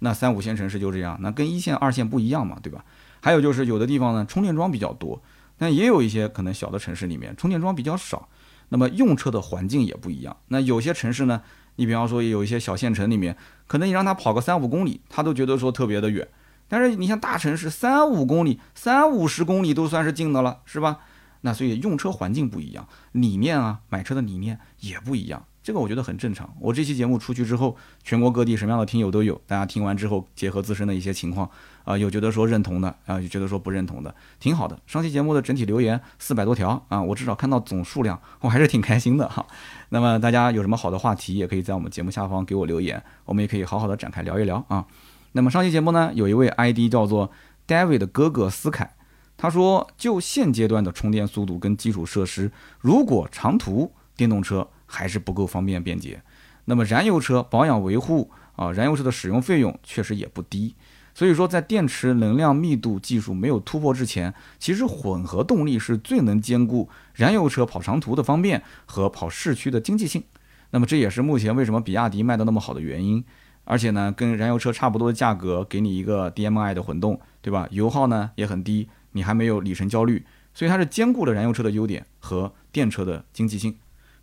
[0.00, 2.84] 那三五线城市就这样，那跟一线、二线不一样嘛，对吧？
[3.22, 5.22] 还有就是有的地方呢，充电桩比较多，
[5.56, 8.28] 但也有一些可能小的城市里面充电桩比较少。
[8.70, 10.36] 那么用车的环境也不一样。
[10.48, 11.42] 那有些城市呢，
[11.76, 13.36] 你比方说有一些小县城里面，
[13.68, 16.26] 可能你让他跑个三五公里，他都觉得说特别的远。
[16.66, 21.00] 但是你像大城市，三五公里、三五十公里都算是近的了，是吧？
[21.42, 25.44] 那所以用车环境不一样，理念啊，买车的理念也不一样。
[25.62, 26.54] 这个我觉得很正常。
[26.60, 29.40] 我这期节目出去之后，全国各地什么样的听友都有。
[29.46, 31.50] 大家听完之后，结合自身的一些情况，
[31.84, 34.78] 啊，有觉得说认同的，啊，有觉得说不认同的，挺好的。
[34.86, 39.46] 上期节目的整体留言四百多条啊，我至少看到总数量，我还是挺开心的哈。
[39.90, 44.84] 那么大家有什么好的话题，也可以在我们节目下方给我留言，我们也可以好好的展开聊一聊啊。
[45.32, 47.30] 那么上期节目呢，有一位 ID 叫做
[47.66, 48.94] David 的哥哥思凯，
[49.36, 52.50] 他说，就现阶段的充电速度跟基础设施，
[52.80, 54.68] 如果长途电动车。
[54.92, 56.20] 还是不够方便便捷，
[56.64, 60.74] 那么燃油车保养维护啊，燃油车的使用费用确实也不低。
[61.20, 70.24] 所以说，在电池能量密度技术没有突破之前，其实混合动力是最能兼顾燃油车跑长途的方便和跑市区的经济性。
[70.70, 73.22] 那么这也是目前为什么比亚迪卖的那么好的原因。
[73.64, 77.68] 而且呢，跟燃油车差不多的价格，给你一个 DMI 的混动，对吧？
[77.70, 83.76] 油耗呢也很低，你还没有里程焦虑，所以它是兼顾了燃油车的优点和电车的经济性。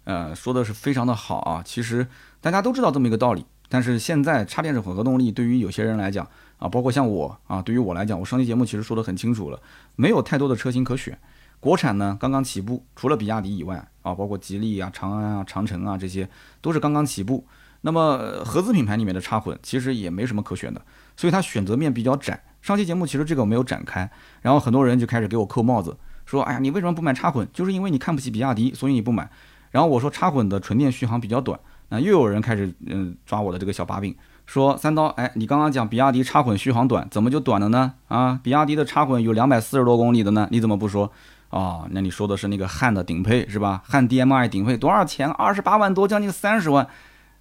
[0.06, 1.62] 呃，说的是非常的好啊。
[1.64, 2.08] 其实
[2.42, 6.28] 大家都知道这么一个道理，但是现在插电式混合动力对于有些人来讲
[6.58, 9.62] 啊，包括像我啊，对于我来讲，我上期节目其实说的很清楚了，
[9.96, 11.18] 没有太多的车型可选。
[11.60, 16.30] 国产呢刚刚起步，除了比亚迪以外啊，包括吉利啊、长安啊、长城啊，这些
[16.62, 17.46] 都是刚刚起步。
[17.82, 20.82] 那么合资品牌里面的插混其实也没什么可选的，
[21.16, 22.44] 所以它选择面比较窄。
[22.62, 24.10] 上期节目其实这个我没有展开，
[24.42, 25.96] 然后很多人就开始给我扣帽子，
[26.26, 27.48] 说哎呀，你为什么不买插混？
[27.54, 29.30] 就是因为你看不起比亚迪，所以你不买。
[29.72, 34.16] 然后我说插混的纯电续航比较短，那又有人开始嗯抓我的这个小把柄，
[34.48, 37.94] 说三刀，哎，你刚刚讲比亚迪插混续航短，怎么就短了呢？
[38.08, 41.12] 啊，比亚迪的插混有两百四十多公里的呢，你怎么不说？
[41.50, 43.84] 哦，那你说的是那个汉的顶配是吧？
[43.86, 45.30] 汉 DMI 顶配多少钱？
[45.30, 46.88] 二十八万多，将近三十万。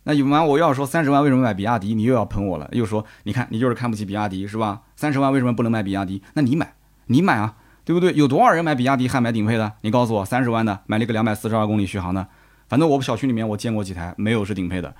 [0.02, 1.94] 那有完我要说三十万为什么买比亚迪？
[1.94, 4.82] 你又要喷我了，又说你看你就是看不起比亚迪是吧？
[4.96, 6.22] 三十万为什么不能买比亚迪？
[6.34, 6.74] 那你买，
[7.06, 7.54] 你买啊。
[7.84, 8.12] 对不对？
[8.14, 9.74] 有多少人买比亚迪汉买顶配的？
[9.82, 12.26] 你告诉我，三十万的买了个两百四十二公里续航的，
[12.68, 14.92] 反正我们小区里面我见过几台，没有是顶配的。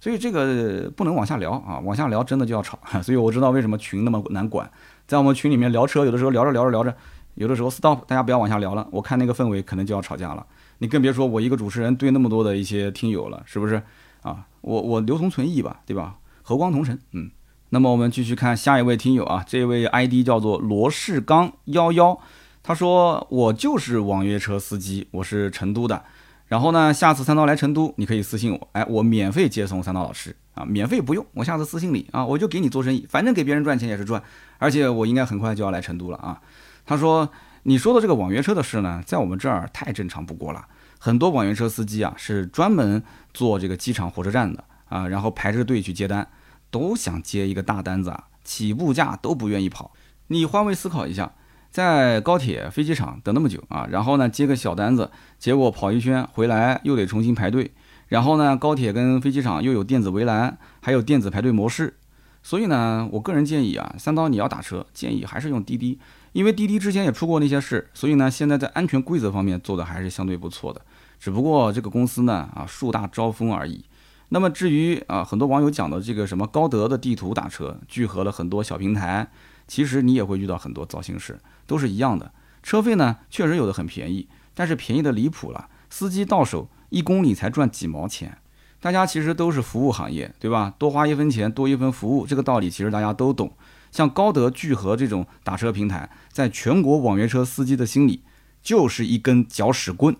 [0.00, 2.78] 所以这个不能往下聊啊，往下聊真的就要吵。
[3.02, 4.70] 所以我知道为什么群那么难管，
[5.06, 6.94] 在我们群里面聊车，有的时候聊着聊着聊着，
[7.34, 8.86] 有的时候 stop，大家不要往下聊了。
[8.90, 10.46] 我看那个氛围可能就要吵架了。
[10.78, 13.82] 你更别说我一个主持人对那么多的一些听友了，是不是
[14.22, 14.46] 啊？
[14.60, 16.16] 我我留同存异吧，对吧？
[16.42, 17.30] 和光同尘，嗯。
[17.70, 22.16] 那么我们继续看下一位听友啊，这位 ID 叫做罗世刚幺幺，
[22.62, 26.04] 他说我就是网约车司机，我是成都的。
[26.46, 34.22] 然后呢，下次三刀来成都，你可以私信我，哎，我免费接送三刀老师啊，免费不用，我下次私信你啊，我就给你做生意，反正给别人赚钱也是赚，
[34.58, 36.40] 而且我应该很快就要来成都了啊。
[36.84, 37.28] 他说。
[37.68, 40.68] 你说的这个网约车的事呢，在我们这儿太正常不过了。
[41.00, 43.02] 很多网约车司机啊，是专门
[43.34, 46.28] 做这个机场、火车站的啊，然后排着队去接单，
[46.70, 49.90] 都想接一个大单子啊，起步价都不愿意跑。
[50.28, 51.32] 你换位思考一下，
[51.76, 57.70] 在高铁、飞机场等那么久啊，然后呢接个小单子，结果跑一圈回来又得重新排队，
[58.08, 61.98] 然后呢高铁跟飞机场又有电子围栏，还有电子排队模式。
[62.42, 65.98] 所以呢，我个人建议啊，三刀你要打车，建议还是用滴滴。
[66.32, 70.80] 因为滴滴之前也出过那些事，所以呢，现在在安全规则方面做的还是相对不错的。
[71.20, 73.84] 只不过这个公司呢，啊，树大招风而已。
[74.30, 79.28] 那么至于啊，很多网友讲的这个什么高德的地图打车，聚合了很多小平台，
[79.66, 82.32] 其实你也会遇到很多糟心事，都是一样的。
[82.62, 88.38] 车费呢，确实有的很便宜，但是便宜的离谱了，司机到手一公里才赚几毛钱。
[88.80, 90.74] 大家其实都是服务行业，对吧？
[90.78, 93.52] 多花一分钱，多一分服务，这个道理其实大家都懂。
[93.90, 98.22] 像高德聚合这种打车平台，在全国网约车司机的心里
[98.62, 100.14] 就是一根搅屎棍。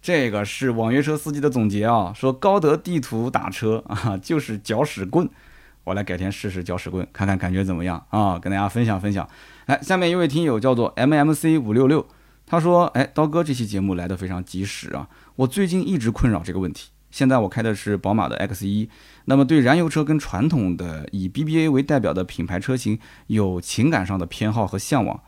[0.00, 5.28] 这个是网约车司机的总结啊，说高德地图打车啊就是搅屎棍。
[5.88, 8.38] 我来改天试试搅屎棍，看看感觉怎么样啊？
[8.38, 9.26] 跟大家分享分享。
[9.64, 12.06] 来，下面一位听友叫做 MMC 五六六，
[12.44, 18.90] 他说：“哎，刀哥这期节目来的非常及时啊，我最近一直困扰这个问题。”现在我开的是宝马的 X1，
[19.24, 25.18] 那么对燃油车跟传统的以 BBA 为代表的品牌车型有情感上的偏好和向往。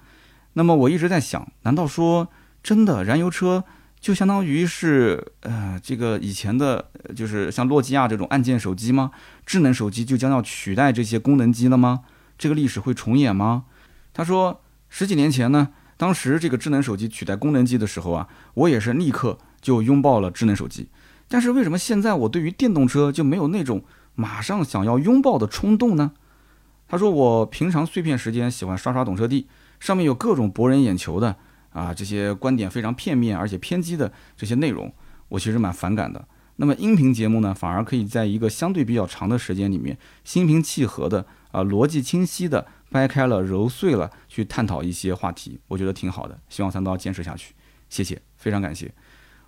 [0.53, 2.29] 那么我一直在想，难道说
[2.63, 3.65] 真的燃油车
[4.01, 9.11] 就相当于是呃这个以前的，就是像诺基亚这种按键手机吗？
[9.45, 12.01] 智能手机就将要取代这些功能机了吗？
[12.39, 13.65] 这个历史会重演吗？
[14.15, 20.89] 他说十几年前呢，当时这个智能手机取代功能机的时候啊，我也是立刻就拥抱了智能手机。
[21.29, 23.85] 但是为什么现在我对于电动车就没有那种
[24.15, 26.13] 马上想要拥抱的冲动呢？
[26.89, 29.47] 他说我平常碎片时间喜欢刷刷懂车帝，
[29.79, 31.37] 上面有各种博人眼球的
[31.71, 34.93] 啊这些观点非常片面而且偏激的这些内容，
[35.29, 36.27] 我其实蛮反感的。
[36.57, 46.39] 那么音频节目呢，反而可以在一个相对比较长的时间里面，心平气和的啊逻辑清晰的掰开了揉碎了去探讨一些话题，我觉得挺好的。
[46.51, 47.55] 希望三刀坚持下去，
[47.89, 48.93] 谢谢，非常感谢。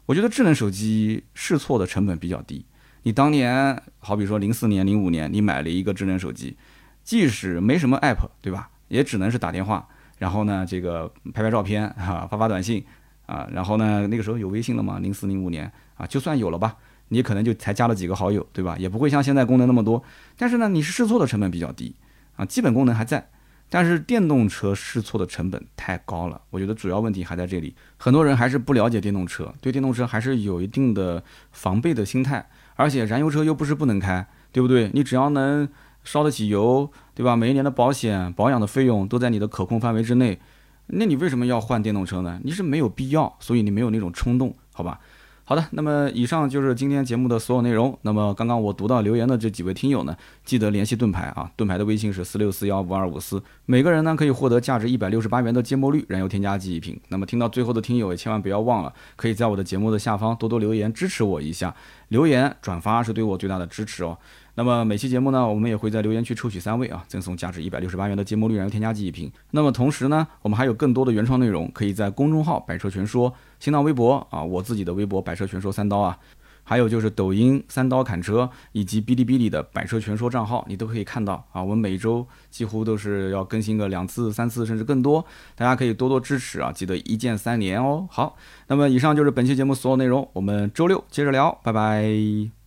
[0.06, 2.64] 我觉得智能手机试错的成本比较低。
[3.02, 6.56] 你当年好比说零四年、零五年，你买了一个智能手机，
[7.04, 8.70] 即使没什么 app，对吧？
[8.88, 9.88] 也只能是打电话，
[10.22, 12.84] 然后呢，这个拍拍照片啊，发发短信
[13.26, 15.00] 啊，然后呢，那个时候有微信了吗？
[15.00, 16.76] 零四零五年啊，就算有了吧，
[17.08, 18.76] 你可能就才加了几个好友，对吧？
[18.78, 20.00] 也不会像现在功能那么多。
[20.38, 21.96] 但是呢，你是试错的成本比较低
[22.36, 23.30] 啊，基本功能还在。
[23.68, 27.74] 但是电动车试错的成本太高了，我觉得主要问题还在这里。
[27.96, 31.20] 很多人还是不了解电动车，对电动车还是有一定的
[31.50, 32.48] 防备的心态。
[32.76, 34.88] 而且燃油车又不是不能开，对不对？
[34.94, 35.68] 你只要能
[36.04, 37.36] 烧得起油，对吧？
[37.36, 40.38] 每一年的保险保养的费用都在你的可控范围之内，
[40.86, 42.40] 那你为什么要换电动车呢？
[42.42, 44.98] 你是没有必要，所以你没有那种冲动，好吧？
[45.44, 47.98] 好的，那么以上就是今天节目的所有内容。
[48.02, 56.98] 那么刚刚我读到留言的这几位听友呢，记得联系盾牌啊，盾牌的微信是四六四幺五二五四，每个人呢可以获得价值一百六十八元的芥末绿燃油添加剂一瓶。
[57.08, 61.74] 那么听到最后的听友也千万不要忘了，可以在我的节目的下方多多留言支持我一下，
[62.08, 64.16] 留言转发是对我最大的支持哦。
[64.54, 69.32] 那么每期节目呢，我们也会在留言区抽取三位啊，赠送价值一百六十八元的芥末绿燃油添加剂一瓶。
[69.52, 76.18] 那么同时呢，我们还有更多的原创内容，可以在公众号“百车全说”、新浪微博啊，我自己的微博“百车全说三刀”啊，
[76.64, 81.62] 还有就是抖音“三刀砍车”以及哔哩哔哩的“百车全说”账号，你都可以看到啊。
[81.62, 85.24] 我们每周几乎都是要更新个两次、三次，甚至更多，
[85.54, 88.06] 大家可以多多支持啊，记得一键三连哦。
[88.10, 88.36] 好，
[88.66, 92.61] 那么以上就是本期节目所有内容，我们周六接着聊，拜拜。